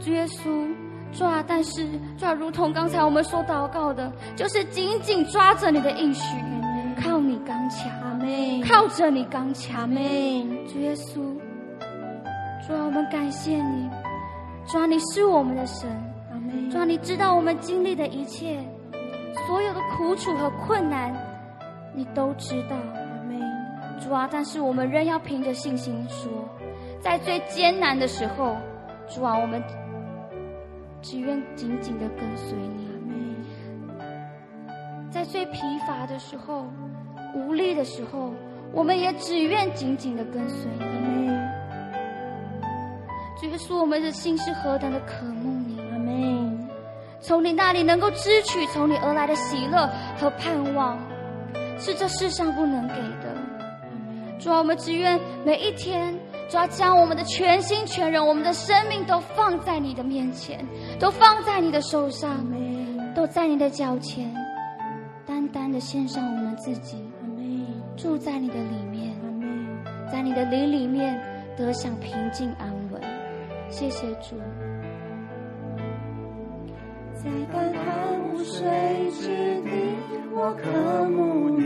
[0.00, 0.66] 主耶稣。
[1.12, 1.86] 主啊，但是
[2.16, 6.36] 主啊，如同刚才我们所祷告的，就是紧紧抓着你的应许，
[7.00, 7.90] 靠你刚强。
[8.66, 9.90] 靠着你刚强。
[9.90, 11.16] 主耶稣，
[12.66, 13.90] 主啊，我们感谢你，
[14.66, 15.90] 主啊，你是我们的神。
[16.70, 18.58] 主啊，你知道我们经历的一切，
[19.46, 21.14] 所有的苦楚和困难，
[21.94, 22.76] 你都知道。
[24.00, 26.30] 主啊，但是我们仍要凭着信心说，
[27.00, 28.56] 在最艰难的时候，
[29.08, 29.62] 主啊，我们。
[31.02, 33.36] 只愿紧紧的跟随你，
[35.10, 36.64] 在最疲乏的时候、
[37.34, 38.32] 无力的时候，
[38.72, 41.28] 我们也只愿紧紧的跟随你。
[43.40, 46.68] 主耶稣，我们的心是何等的渴慕你，阿门。
[47.20, 50.96] 从你那里能够支取从你而来的喜乐和盼望，
[51.78, 53.36] 是这世上不能给的。
[54.38, 56.16] 主啊，我们只愿每一天。
[56.48, 60.64] 主要将我们的全心全人，我们的生命都放在你的面前，
[60.98, 62.44] 都放在你的手上，
[63.14, 64.30] 都在你的脚前，
[65.26, 67.02] 单单的献上我们自己，
[67.96, 69.14] 住在你的里面，
[70.10, 71.18] 在你的灵里面
[71.56, 73.00] 得享平静安稳。
[73.70, 74.36] 谢谢主。
[77.14, 78.60] 在干旱无水
[79.12, 79.28] 之
[79.62, 79.70] 地，
[80.34, 81.62] 我渴慕你。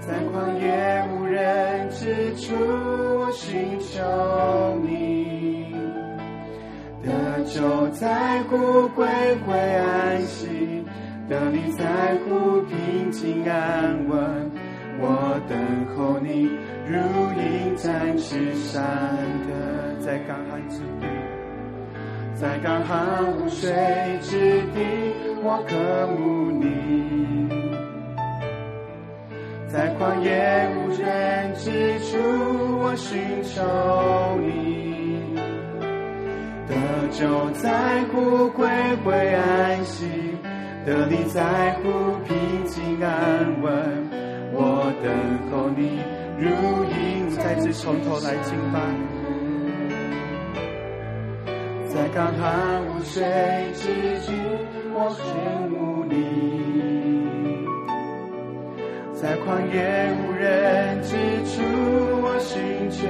[0.00, 4.00] 在旷野无人之处，我寻求
[4.82, 5.74] 你。
[7.04, 9.06] 得救在乎归
[9.46, 10.82] 回安息，
[11.28, 11.84] 得力在
[12.24, 14.50] 乎平静安稳。
[14.98, 15.58] 我等
[15.94, 16.48] 候你，
[16.86, 16.96] 如
[17.38, 19.94] 鹰展翅上的。
[20.00, 21.06] 在干旱之地，
[22.34, 23.70] 在干旱无水
[24.22, 25.12] 之地，
[25.42, 25.74] 我渴
[26.16, 27.65] 慕你。
[29.68, 32.16] 在旷野无人之处，
[32.78, 33.60] 我寻求
[34.40, 35.34] 你，
[36.68, 36.74] 得
[37.10, 38.66] 救在乎归
[39.04, 40.06] 回安息，
[40.86, 41.82] 得力在乎
[42.24, 43.72] 平静安稳。
[44.52, 45.12] 我等
[45.50, 46.00] 候你，
[46.38, 46.48] 如
[46.84, 48.80] 鹰再次从头来敬拜，
[51.88, 53.22] 在干旱无水
[53.74, 53.88] 之
[54.24, 54.32] 地，
[54.94, 55.24] 我寻
[55.70, 56.45] 慕你。
[59.18, 61.62] 在旷野无人之处，
[62.20, 63.08] 我寻求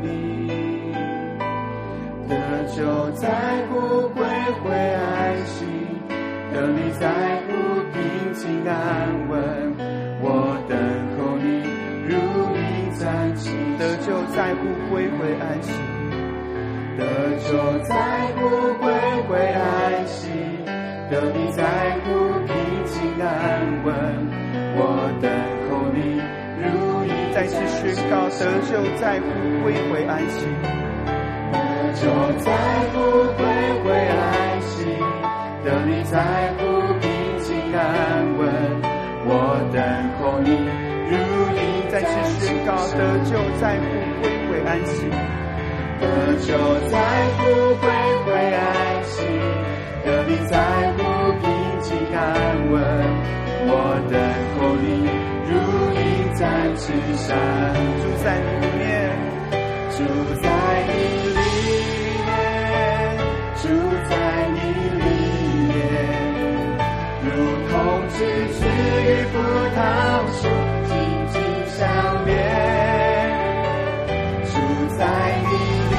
[0.00, 0.94] 你，
[2.26, 2.32] 得
[2.74, 3.28] 救在
[3.68, 4.24] 乎归
[4.64, 5.66] 回安息，
[6.50, 7.06] 得力在
[7.44, 7.52] 乎
[7.92, 9.76] 平静安稳。
[10.22, 10.72] 我等
[11.18, 11.60] 候你，
[12.08, 12.16] 如
[12.56, 15.70] 鹰展翅，得救在乎归回安息，
[16.96, 17.04] 得
[17.44, 17.92] 救在
[18.38, 18.88] 乎归
[19.28, 20.30] 回安息，
[21.10, 21.97] 得力在
[27.38, 29.26] 再次宣告得救在乎
[29.62, 30.44] 归回安息，
[31.52, 31.56] 得
[31.94, 32.02] 救
[32.40, 32.50] 在
[32.90, 32.98] 乎
[33.38, 33.46] 归
[33.84, 34.84] 回安息，
[35.62, 36.18] 得力在
[36.58, 36.58] 乎
[36.98, 37.08] 平
[37.38, 38.42] 静安稳。
[39.24, 39.30] 我
[39.72, 39.78] 等
[40.18, 40.50] 候你，
[41.06, 41.14] 如
[41.54, 42.10] 鹰再次
[42.44, 43.86] 宣告得救在乎
[44.20, 45.06] 归回安息，
[46.00, 46.48] 得救
[46.90, 46.98] 在
[47.38, 47.38] 乎
[47.78, 47.86] 归
[48.26, 48.66] 回安
[49.04, 49.22] 息，
[50.04, 50.58] 得力在
[50.96, 50.98] 乎
[51.38, 51.46] 平
[51.82, 52.18] 静安
[52.72, 52.82] 稳。
[53.70, 53.72] 我
[54.10, 54.18] 等
[54.58, 55.06] 候你，
[56.38, 56.86] 如鹰展翅
[57.16, 58.86] 上，住在你里面，
[59.90, 59.98] 住
[60.40, 60.46] 在
[60.86, 60.92] 你
[61.34, 61.40] 里
[62.24, 62.30] 面，
[63.56, 63.66] 住
[64.08, 64.12] 在
[64.54, 64.56] 你
[64.98, 65.02] 里
[65.66, 65.74] 面，
[67.24, 67.26] 如
[67.68, 67.74] 同
[68.10, 68.16] 枝
[68.54, 68.58] 子
[69.02, 69.36] 与葡
[69.74, 69.78] 萄
[70.30, 70.40] 树
[70.86, 70.90] 紧
[71.32, 71.36] 紧
[71.76, 71.76] 相
[72.24, 72.30] 连，
[74.44, 74.54] 住
[74.96, 75.00] 在
[75.42, 75.50] 你
[75.90, 75.96] 里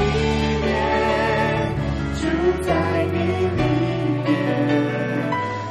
[0.64, 0.68] 面，
[2.16, 2.22] 住
[2.62, 2.68] 在
[3.12, 3.14] 你
[3.58, 3.62] 里
[4.24, 4.28] 面，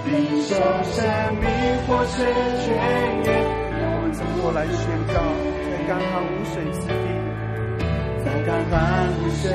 [0.05, 0.13] 领
[0.43, 0.53] 受
[0.83, 0.97] 生
[1.41, 1.47] 命。
[1.87, 3.08] 活水泉源，让
[4.51, 4.73] 我来宣
[5.13, 5.13] 告，
[5.69, 7.05] 在干旱无水之地，
[8.25, 8.73] 在干旱
[9.13, 9.45] 无水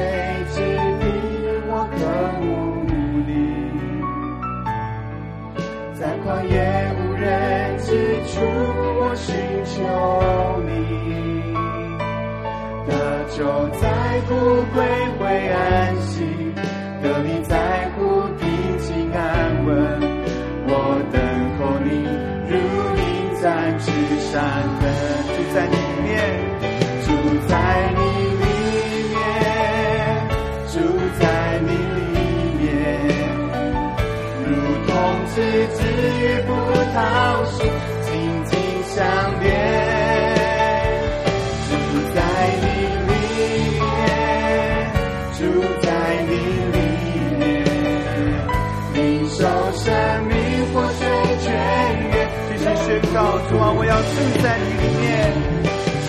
[0.54, 0.54] 之
[1.00, 1.04] 地，
[1.66, 1.98] 我渴
[2.38, 2.46] 慕
[3.26, 3.34] 你；
[5.98, 6.54] 在旷野
[6.94, 7.26] 无人
[7.78, 8.38] 之处，
[9.00, 9.34] 我寻
[9.66, 9.74] 求
[10.62, 10.70] 你。
[12.86, 12.94] 得
[13.36, 13.42] 救
[13.80, 13.82] 在
[14.28, 14.78] 乎归
[15.18, 15.58] 回安
[16.02, 16.22] 息，
[17.02, 17.58] 得你在
[37.04, 37.12] 葡萄
[37.44, 37.58] 树
[38.00, 38.08] 紧
[38.46, 38.52] 紧
[38.94, 38.96] 相
[39.42, 39.44] 连。
[41.68, 41.70] 住
[42.14, 42.16] 在
[42.62, 42.64] 你
[43.08, 43.12] 里
[43.78, 43.82] 面，
[45.36, 45.38] 住
[45.82, 45.86] 在
[46.24, 46.32] 你
[46.72, 46.78] 里
[47.38, 47.42] 面，
[48.94, 48.96] 领
[49.28, 49.36] 受
[49.72, 49.84] 生
[50.28, 50.32] 命
[50.72, 51.00] 活水
[51.42, 51.46] 泉
[52.08, 52.16] 源。
[52.86, 53.16] 宣告
[53.50, 55.04] 主啊，我要住在你里面，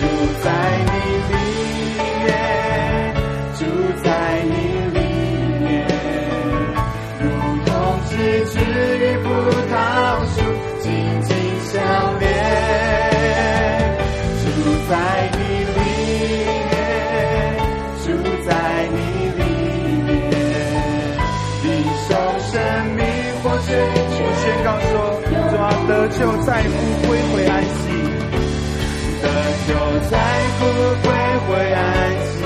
[0.42, 0.46] 在
[0.80, 0.90] 你
[1.28, 1.34] 里
[26.16, 26.72] 得救在乎
[27.06, 27.92] 归回安息，
[29.20, 29.28] 得
[29.68, 29.70] 救
[30.08, 30.16] 在
[30.56, 30.64] 乎
[31.02, 31.12] 归
[31.44, 31.84] 回安
[32.24, 32.40] 息，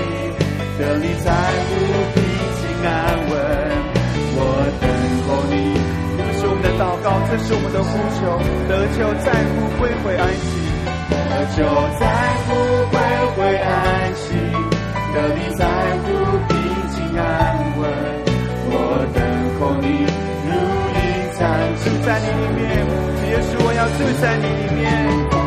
[0.77, 1.71] 得力在乎
[2.13, 2.19] 平
[2.59, 2.91] 静安
[3.31, 3.33] 稳。
[4.35, 4.43] 我
[4.81, 4.91] 等
[5.23, 5.55] 候你，
[6.19, 8.43] 这是我们的祷告，这是我们的呼求。
[8.67, 10.43] 得救在乎归回安息，
[11.31, 11.63] 得救
[12.01, 12.03] 在
[12.43, 12.51] 乎
[12.91, 12.99] 归
[13.37, 13.71] 回安
[14.17, 14.35] 息，
[15.15, 15.63] 得你在
[16.03, 16.11] 乎
[16.49, 16.59] 平
[16.91, 17.23] 静安
[17.79, 17.87] 稳。
[18.73, 18.75] 我
[19.15, 19.23] 等
[19.61, 20.10] 候你，
[21.85, 22.61] 住在你里面。
[23.31, 25.40] 耶稣，我要住在你里面，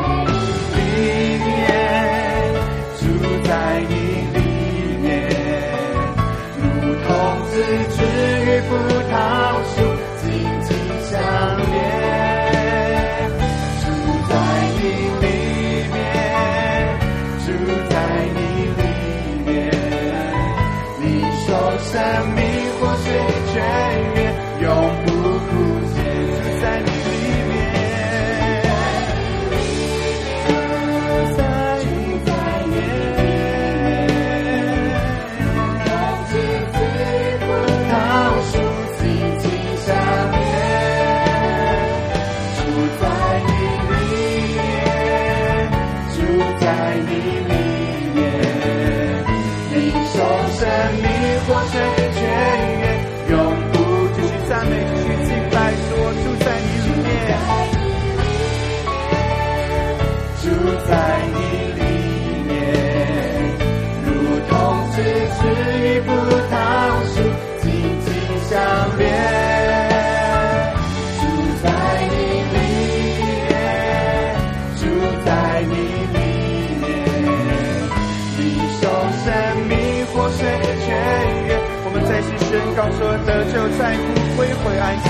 [82.91, 84.03] 说得救在乎
[84.37, 85.05] 归回安息，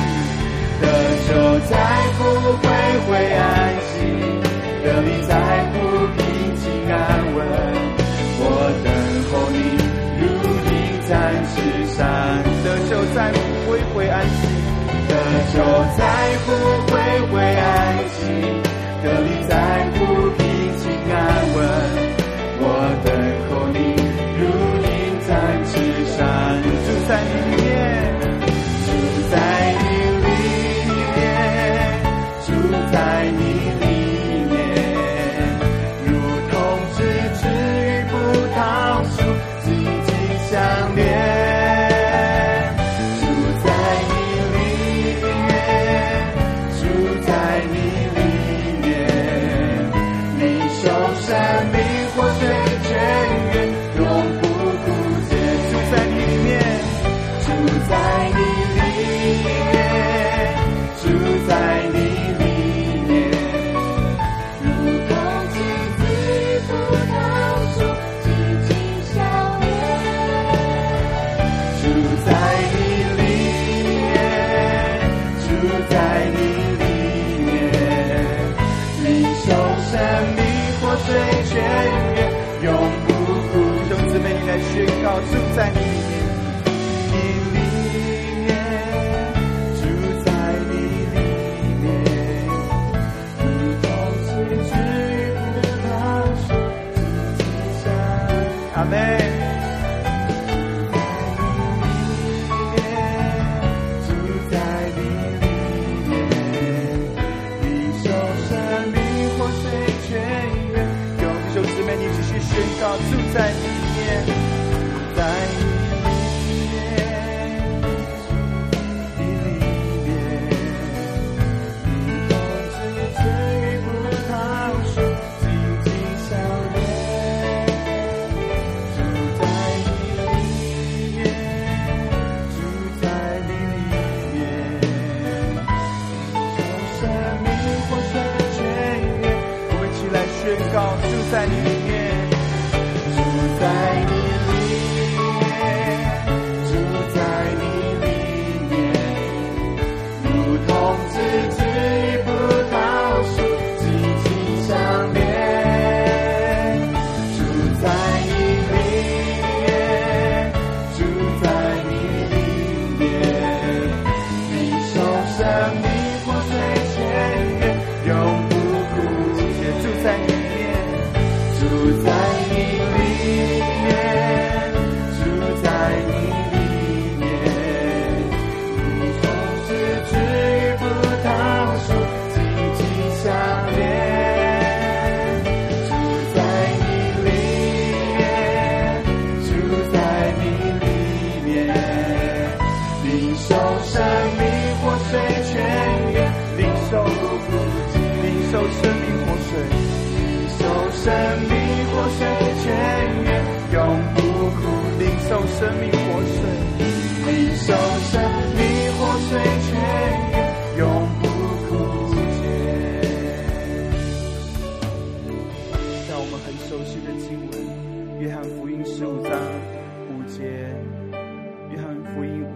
[0.82, 0.84] 得
[1.28, 1.30] 救
[1.70, 1.74] 在
[2.18, 2.22] 乎
[2.62, 2.68] 归
[3.08, 3.42] 回安
[3.90, 3.94] 息，
[4.84, 5.32] 得力在
[5.72, 5.74] 乎
[6.16, 6.20] 平
[6.56, 6.98] 静安
[7.36, 7.38] 稳。
[8.40, 8.42] 我
[8.84, 8.88] 等
[9.32, 9.58] 候你，
[10.20, 10.22] 如
[10.70, 10.72] 鹰
[11.08, 11.12] 展
[11.50, 11.56] 翅
[11.96, 11.98] 上。
[12.64, 13.36] 得救在乎
[13.68, 14.32] 归回安息，
[15.08, 15.12] 得
[15.54, 15.56] 救
[15.98, 16.02] 在
[16.46, 16.48] 乎
[16.90, 16.94] 归
[17.32, 17.64] 回安
[18.10, 18.22] 息，
[19.04, 19.52] 得力在
[19.94, 20.00] 乎
[20.38, 20.42] 平
[20.78, 21.18] 静安
[21.56, 22.03] 稳。
[85.56, 85.83] 告，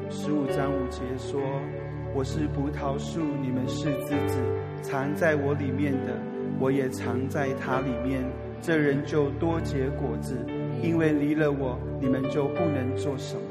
[0.10, 1.41] 十五章五节说
[2.16, 4.39] ：“我是葡萄树，你们是枝子，
[4.82, 6.18] 藏在我里面的，
[6.60, 8.24] 我也藏在它里面。
[8.62, 10.38] 这人就多结果子，
[10.82, 13.41] 因为离了我，你们就不能做什么。”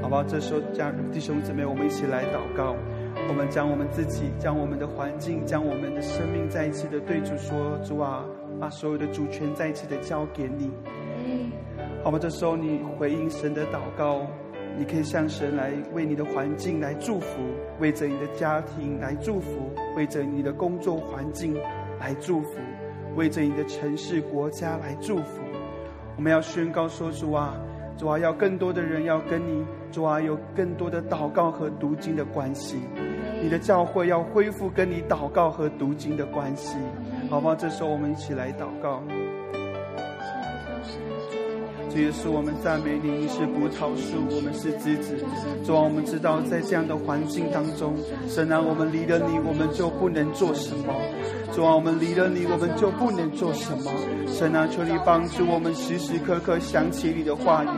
[0.00, 0.22] 好不好？
[0.22, 2.76] 这时候，家弟兄姊妹，我们一起来祷告。
[3.28, 8.24] 我们将我们自己、将我们的环境、将我们的生命再一次的对主说：“主啊，
[8.60, 10.70] 把所有的主权再一次的交给你。”
[12.04, 14.24] 好吧，这时候你回应神的祷告，
[14.78, 17.42] 你可以向神来为你的环境来祝福，
[17.80, 21.56] 为着你的家庭来祝福，为着你的工作环境
[21.98, 22.60] 来祝福，
[23.16, 25.42] 为着你的城市国家来祝福。
[26.16, 27.56] 我们要宣告说：“主啊，
[27.96, 32.78] 主啊，要更多的人要跟你，主啊，有更多的祷告和读经的关系。
[33.42, 36.76] 你的教会要恢复跟你祷告和读经的关系，
[37.28, 37.54] 好不好？
[37.54, 39.02] 这时候我们一起来祷告。
[41.90, 45.16] 主耶稣，我们赞美你，你是葡萄树，我们是枝子。
[45.64, 47.94] 主啊，我们知道在这样的环境当中，
[48.28, 50.94] 神啊，我们离了你，我们就不能做什么。
[51.52, 53.90] 主啊，我们离了你，我们就不能做什么。
[54.26, 57.68] 神啊，求你帮助我们时时刻刻想起你的话语。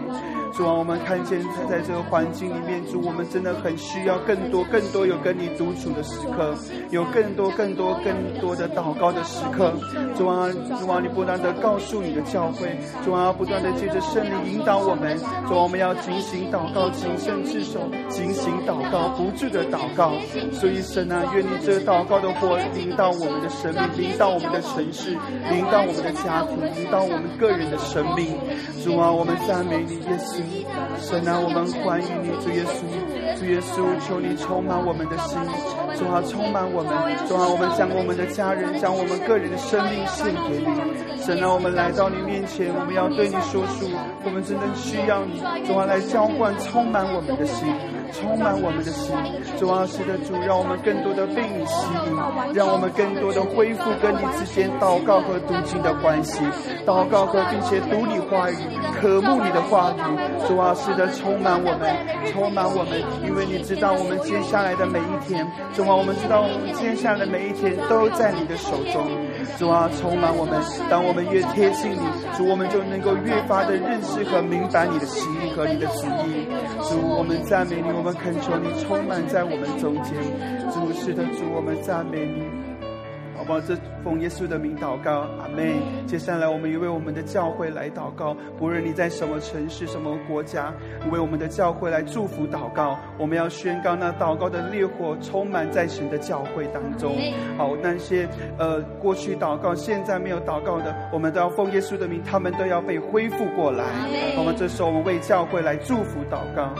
[0.53, 6.55] 主啊，我们看见在在这个环境里面，主，我们真的很需要更多更多有跟你独处的时刻，
[6.91, 9.73] 有更多更多更多的祷告的时刻。
[10.17, 20.13] 主啊，主啊，你不断的告诉你的教会，主啊，不断的借着圣灵引导我们，主啊，我们要警醒祷告，谨慎自守，警醒祷告，不住的祷告。
[20.53, 25.11] 所以神啊，愿你这祷告的火临到我们的生命，临到我们的城市，
[25.49, 28.37] 临到我们的家庭，临到我们个人的生命。
[28.83, 30.40] 主啊，我们赞美你，耶稣。
[31.01, 32.85] 神啊，我们欢迎你，主耶稣，
[33.39, 35.39] 主耶稣，求你充满我们的心，
[35.97, 36.93] 主啊，充满我们，
[37.27, 41.23] 主啊，我们将我们的家人，将我们个人的生命献给你。
[41.23, 43.87] 神啊，我们来到你面前，我们要对你说出，
[44.25, 47.69] 我们真的需要你，主啊，来浇灌，充满我们的心。
[48.13, 49.15] 充满我们的心，
[49.57, 52.11] 主啊，是的，主，让我们更多的被你吸引，
[52.53, 56.43] 让我们更多的恢复跟你之间祷告和读经的关系，
[56.85, 58.57] 祷告和并且读你话语，
[58.99, 60.03] 渴慕你的话语，
[60.49, 61.95] 主啊，是的，充满我们，
[62.33, 69.07] 充满我们，因为你知道我们接下来的每一天，主啊，我们知道我们接下来的每一天都在你的手中，
[69.59, 72.05] 主啊，充满我们，当我们越贴近你，
[72.37, 76.47] 主，我们就能够越发的认识和明白你的心意和你的旨意，
[76.89, 77.91] 主，我们赞美你。
[77.93, 80.15] 我们恳求你充满在我们中间，
[80.73, 82.41] 主是的主，我们赞美你，
[83.41, 83.61] 好不好？
[83.63, 83.75] 这
[84.05, 85.81] 奉耶稣的名祷告，阿妹。
[86.07, 90.71] 接下来，我们也为我们的教会来祷告，不论你在什么城市、什么国家，
[91.11, 92.99] 为我们的教会来祝福祷告。
[93.17, 97.17] 我们要宣告那祷告的烈火充满在神的教会当中。
[97.57, 98.29] 好，那些
[98.59, 103.85] 呃过去祷告、现在没有祷告的，我们都要奉耶稣的名，他们都要被恢复过来。
[104.37, 104.53] 好吗？
[104.55, 106.75] 这时候我们为教会来祝福祷告。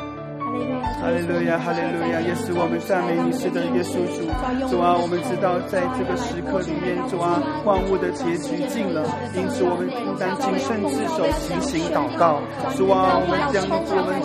[1.01, 4.27] 哈利路亚，哈利路亚，耶稣，我们赞美你，是的，耶稣主，
[4.69, 12.43] 主啊，我们知道在这个时刻里面，主啊，万物的结局近了，因此我们应当谨慎自守，警醒祷告。
[12.77, 14.19] 主啊，我们将我们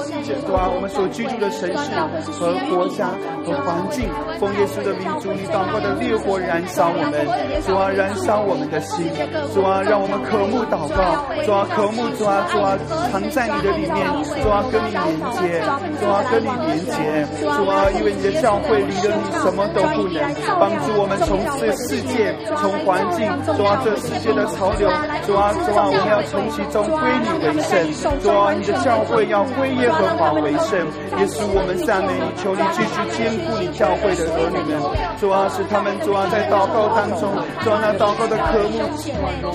[0.43, 1.93] 主啊，我们所居住的城市
[2.33, 3.13] 和国家
[3.45, 4.09] 和环境，
[4.41, 7.23] 奉耶稣的名，主你祷告的烈火燃烧我们，
[7.63, 9.07] 主啊，燃烧我们的心，
[9.53, 12.75] 主啊，让我们渴慕祷告，主啊，渴慕，主啊，主啊，
[13.13, 14.03] 藏在你的里面，
[14.43, 15.05] 主啊，跟你连
[15.39, 15.61] 接，
[16.01, 16.14] 主啊。
[16.23, 20.23] 跟你连接，主啊，因为你的教会离了你什么都不能。
[20.59, 23.25] 帮助我们从这世界、从环境，
[23.57, 24.87] 抓，这世界的潮流，
[25.25, 27.75] 主啊，主啊，我们要从其中归你为圣。
[28.21, 30.79] 主啊，你的教会要归耶和华为圣。
[31.17, 34.75] 也使，我们赞美你，求你继续坚固你教会的儿女们。
[35.19, 37.31] 主啊，使他们主啊在祷告当中，
[37.63, 38.83] 主啊那祷告的科目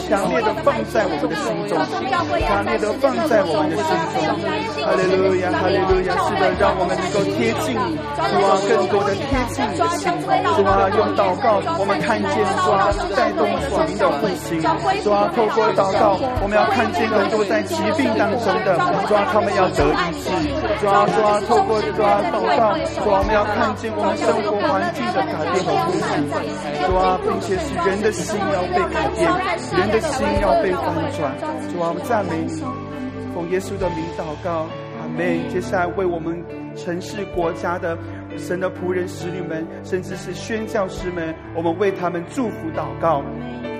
[0.01, 1.77] 强烈的放在我们的心中，
[2.49, 4.41] 强烈的放在我们的心中。
[4.81, 6.50] 哈利路亚，哈利路亚，是的。
[6.59, 10.11] 让我们能够贴近你，主啊，更多的贴近你的心，
[10.57, 12.33] 主啊，用祷告，我们看见
[12.65, 14.61] 主啊带动我们的复兴，
[15.05, 18.75] 主啊，透过祷告，我们要看见更多在疾病当中的，
[19.07, 20.27] 主啊，他们要得医治，
[20.81, 21.07] 主啊，
[21.47, 26.25] 透过主啊祷告，主啊，我们要看见我们生活环境的改变和复兴，
[26.87, 29.29] 主啊，并且是人的心要被改变，
[29.77, 31.31] 人的心要被翻转，
[31.71, 32.63] 主啊，我们赞美你，
[33.35, 34.67] 奉耶稣的名祷告。
[35.51, 36.43] 接下来为我们
[36.75, 37.97] 城市国家的
[38.37, 43.23] 神的仆人、使女们，甚至是宣教师们，我们为他们祝福祷告。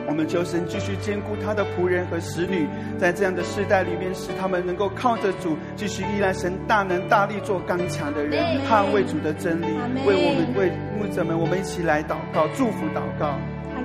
[0.07, 2.67] 我们求神继续兼顾他的仆人和使女，
[2.99, 9.67] 在这样的世代里面，使他们能够靠着主，继续依赖神大能大力做刚强的人，捍卫主的真理。
[10.05, 13.39] 为我们为牧者们，我们一起来祷告，祝福祷告。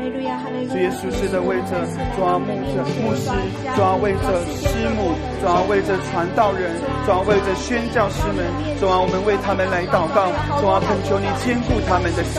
[0.06, 1.82] 主耶稣是的，为着
[2.16, 3.32] 抓牧者、牧师，
[3.76, 6.70] 抓为着师母，抓为着传道人，
[7.08, 8.46] 抓为着宣教师们，
[8.78, 10.30] 主啊，我们为他们来祷告，
[10.62, 12.38] 主啊，恳求你坚固他们的心，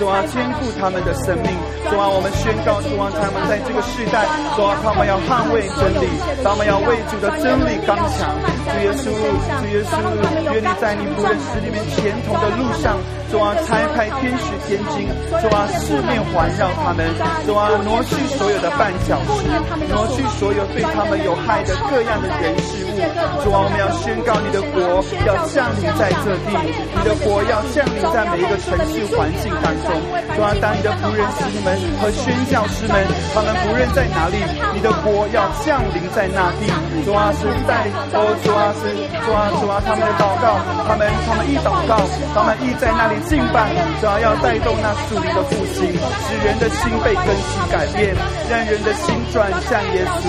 [0.00, 1.52] 主啊，坚固他们的生命，
[1.90, 4.24] 主啊，我们宣告，主啊，他们在这个世代，
[4.56, 6.08] 主啊，他们要捍卫真理，
[6.40, 8.32] 他们要为主的真理刚强。
[8.72, 10.00] 主耶稣，主耶稣，
[10.48, 12.96] 愿你在你仆人使里面前头的路上，
[13.32, 15.08] 主啊，拆开天使天军，
[15.40, 17.08] 主啊，四面环绕他们。
[17.46, 19.48] 主啊，挪去所有的绊脚石，
[19.88, 23.00] 挪去所有对他们有害的各样的人事物。
[23.40, 29.96] 主啊，我们要宣告你的国要降临在这地，你的国要降临在每一个城市环境当中。
[30.36, 31.72] 主啊，当你的仆人使女们
[32.04, 33.00] 和宣教师们，
[33.32, 34.36] 他们不论在哪里，
[34.76, 36.68] 你的国要降临在那地。
[37.08, 38.92] 主啊，是在哦，主啊，是
[39.24, 41.96] 主啊，主啊，他们的祷告，他们他们一祷告，
[42.36, 43.70] 他们一在那里敬拜，
[44.00, 45.86] 主啊，要带动那树林的复兴，
[46.28, 46.68] 使人的。
[46.82, 48.12] 心被更新改变，
[48.50, 50.24] 让人的心转向耶稣。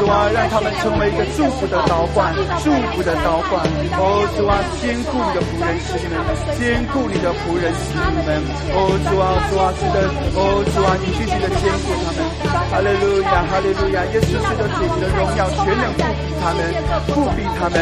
[0.00, 2.34] 主啊，让他们成为一个祝福的导管，
[2.64, 3.62] 祝福的导管。
[4.00, 6.18] 哦，主啊，坚固你的仆人使你们，
[6.58, 8.42] 坚固你的仆人使你们。
[8.74, 10.10] 哦，主啊，主啊，是的。
[10.34, 12.21] 哦，主啊，你继续的坚固他们。
[12.70, 16.58] 哈利路亚，哈利路亚，耶稣是的主的荣耀全能覆庇他们，
[17.08, 17.76] 覆庇他们。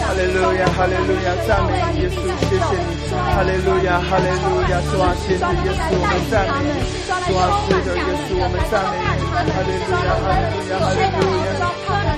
[0.00, 2.16] 哈利路亚，哈利路亚，赞美耶稣，
[2.48, 2.92] 谢谢你。
[3.12, 6.80] 哈利路亚，哈利路亚，主啊，谢谢耶稣，我们赞美你。
[7.24, 9.22] 主啊，是的耶稣，我们赞美你。
[9.52, 11.52] 哈利路亚，哈利路亚，哈利路亚，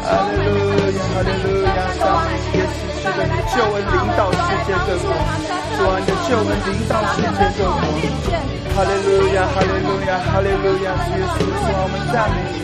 [0.06, 0.58] 哈利路
[0.94, 5.10] 亚，哈利路亚，赞美耶稣，是的，你救恩临到世界各国，
[5.76, 8.55] 主啊，你的救恩临到世界各国。
[8.76, 11.40] 哈利路亚，哈利路亚，哈利路亚，主耶稣，
[11.80, 12.60] 我们赞美你。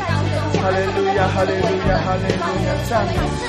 [0.61, 3.41] 哈利路亚，哈利路亚，哈利路亚，赞美你。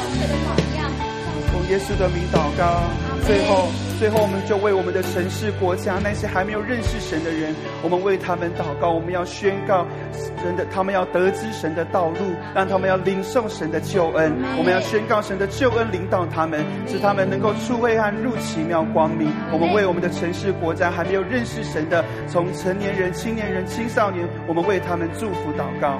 [1.52, 2.88] 奉耶稣的名祷告，
[3.26, 3.68] 最后。
[4.00, 8.92] 最后，我们就为我们的城市、国家那些还没有认识神的人，我们为他们祷告。
[8.92, 14.34] 我们要宣告神的，他们要得知神的道路，让他们要领受神的救恩。
[14.58, 19.32] 我们要宣告神的救恩领导他们，使他们能够出黑暗入奇妙光明。
[19.54, 25.98] 我们为我们的城市、国家还没有认识神的，从成年人、青年人、青少年，我们为他们祝福祷告。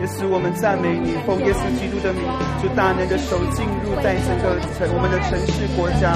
[0.00, 2.22] 也使，我们赞美你，奉耶稣基督的名，
[2.62, 6.14] 就大能的手进入在整个城，我们的城市、国家。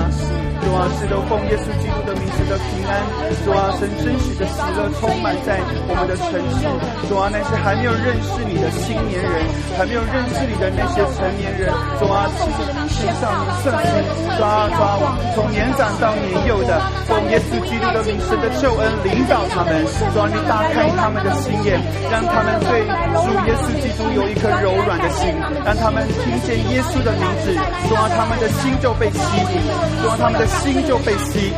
[0.63, 3.03] 主啊，是的，奉耶稣基督的名，使得平安。
[3.43, 5.59] 主啊，神真实的喜乐充满在
[5.91, 6.63] 我们的城市。
[7.11, 9.43] 主啊，那些还没有认识你的青年人，
[9.75, 11.67] 还没有认识你的那些成年人，
[11.99, 13.35] 主啊，是的，献上
[13.67, 13.91] 圣心，
[14.39, 15.03] 抓抓
[15.35, 16.79] 从年长到年幼的，
[17.11, 19.85] 奉耶稣基督的名，神的救恩领导他们。
[19.85, 21.77] 主啊，你打开他们的心眼，
[22.11, 23.73] 让他们对主耶稣。
[23.83, 25.35] 基督有一颗柔软的心，
[25.67, 27.53] 让他们听见耶稣的名字，
[27.89, 29.59] 主啊，他们的心就被吸引，
[30.01, 31.53] 主啊，他们的心就被吸引。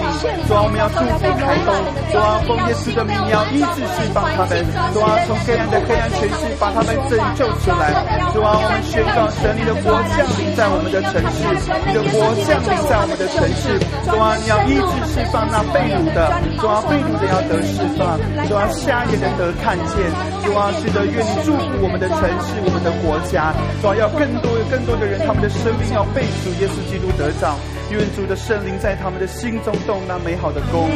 [0.48, 1.70] 主啊，我们要祝福台东，
[2.10, 4.64] 主啊，奉耶稣的名，你要医治释放他们，
[4.96, 7.92] 主啊，从黑暗的黑暗权势把他们拯救出来。
[8.32, 11.44] 主啊，我们宣告神，你的国降临在我们的城市，
[11.84, 13.76] 你的国降临在我们的城市。
[14.08, 18.16] 主啊，你要医治释放那被掳的，主啊，被掳的要得释放，
[18.48, 20.08] 主啊，瞎眼的得看见。
[20.40, 22.08] 主啊，是的，愿你祝福我们的。
[22.14, 27.58] 城市，我们的国家，主要更多更多的人，他们的生命要被主耶稣基督得着，
[27.90, 30.88] 愿主的圣灵在他们的心中动那美好的工。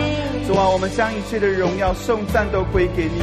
[0.46, 3.18] 主啊，我们将一切的荣耀颂赞都归给你，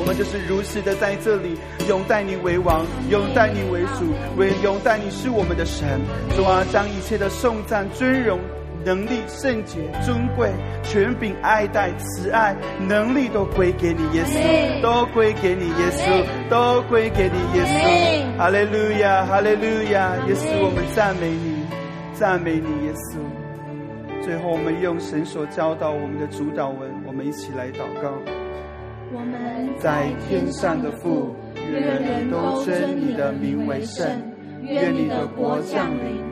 [0.00, 1.54] 我们就是如实的在这里，
[1.86, 2.80] 永待你为王，
[3.10, 4.08] 永待你为主，
[4.38, 6.00] 为永待你是我们的神。
[6.34, 8.40] 主啊，将一切的颂赞尊荣。
[8.84, 10.50] 能力、圣洁、尊贵、
[10.82, 12.56] 权柄、爱戴、慈爱，
[12.88, 18.38] 能力都归给你，耶稣，都归给你，耶稣，都归给你，耶稣。
[18.38, 21.64] 哈利路亚，哈利路亚，耶稣，我们赞美你，
[22.12, 23.18] 赞美你，耶稣。
[24.24, 28.12] 最后，我们用神所教导我们的主导文，我们一起来祷告。
[29.12, 34.06] 我们在天上的父，愿人都尊你的名为圣，
[34.62, 36.31] 愿你的国降临。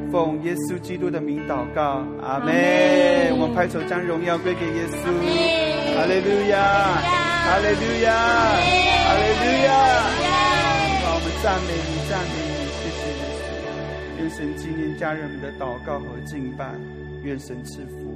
[0.11, 2.53] 奉耶稣基督的名祷告，阿门。
[3.31, 5.07] 我们拍手将荣耀归给耶稣。
[5.95, 8.11] 哈利路亚，哈利路亚，
[9.07, 9.71] 哈利路亚！
[11.01, 13.39] 好，我们赞美你，赞美你，谢谢耶稣。
[14.19, 16.65] 愿神纪念家人们的祷告和敬拜，
[17.23, 18.10] 愿神赐福。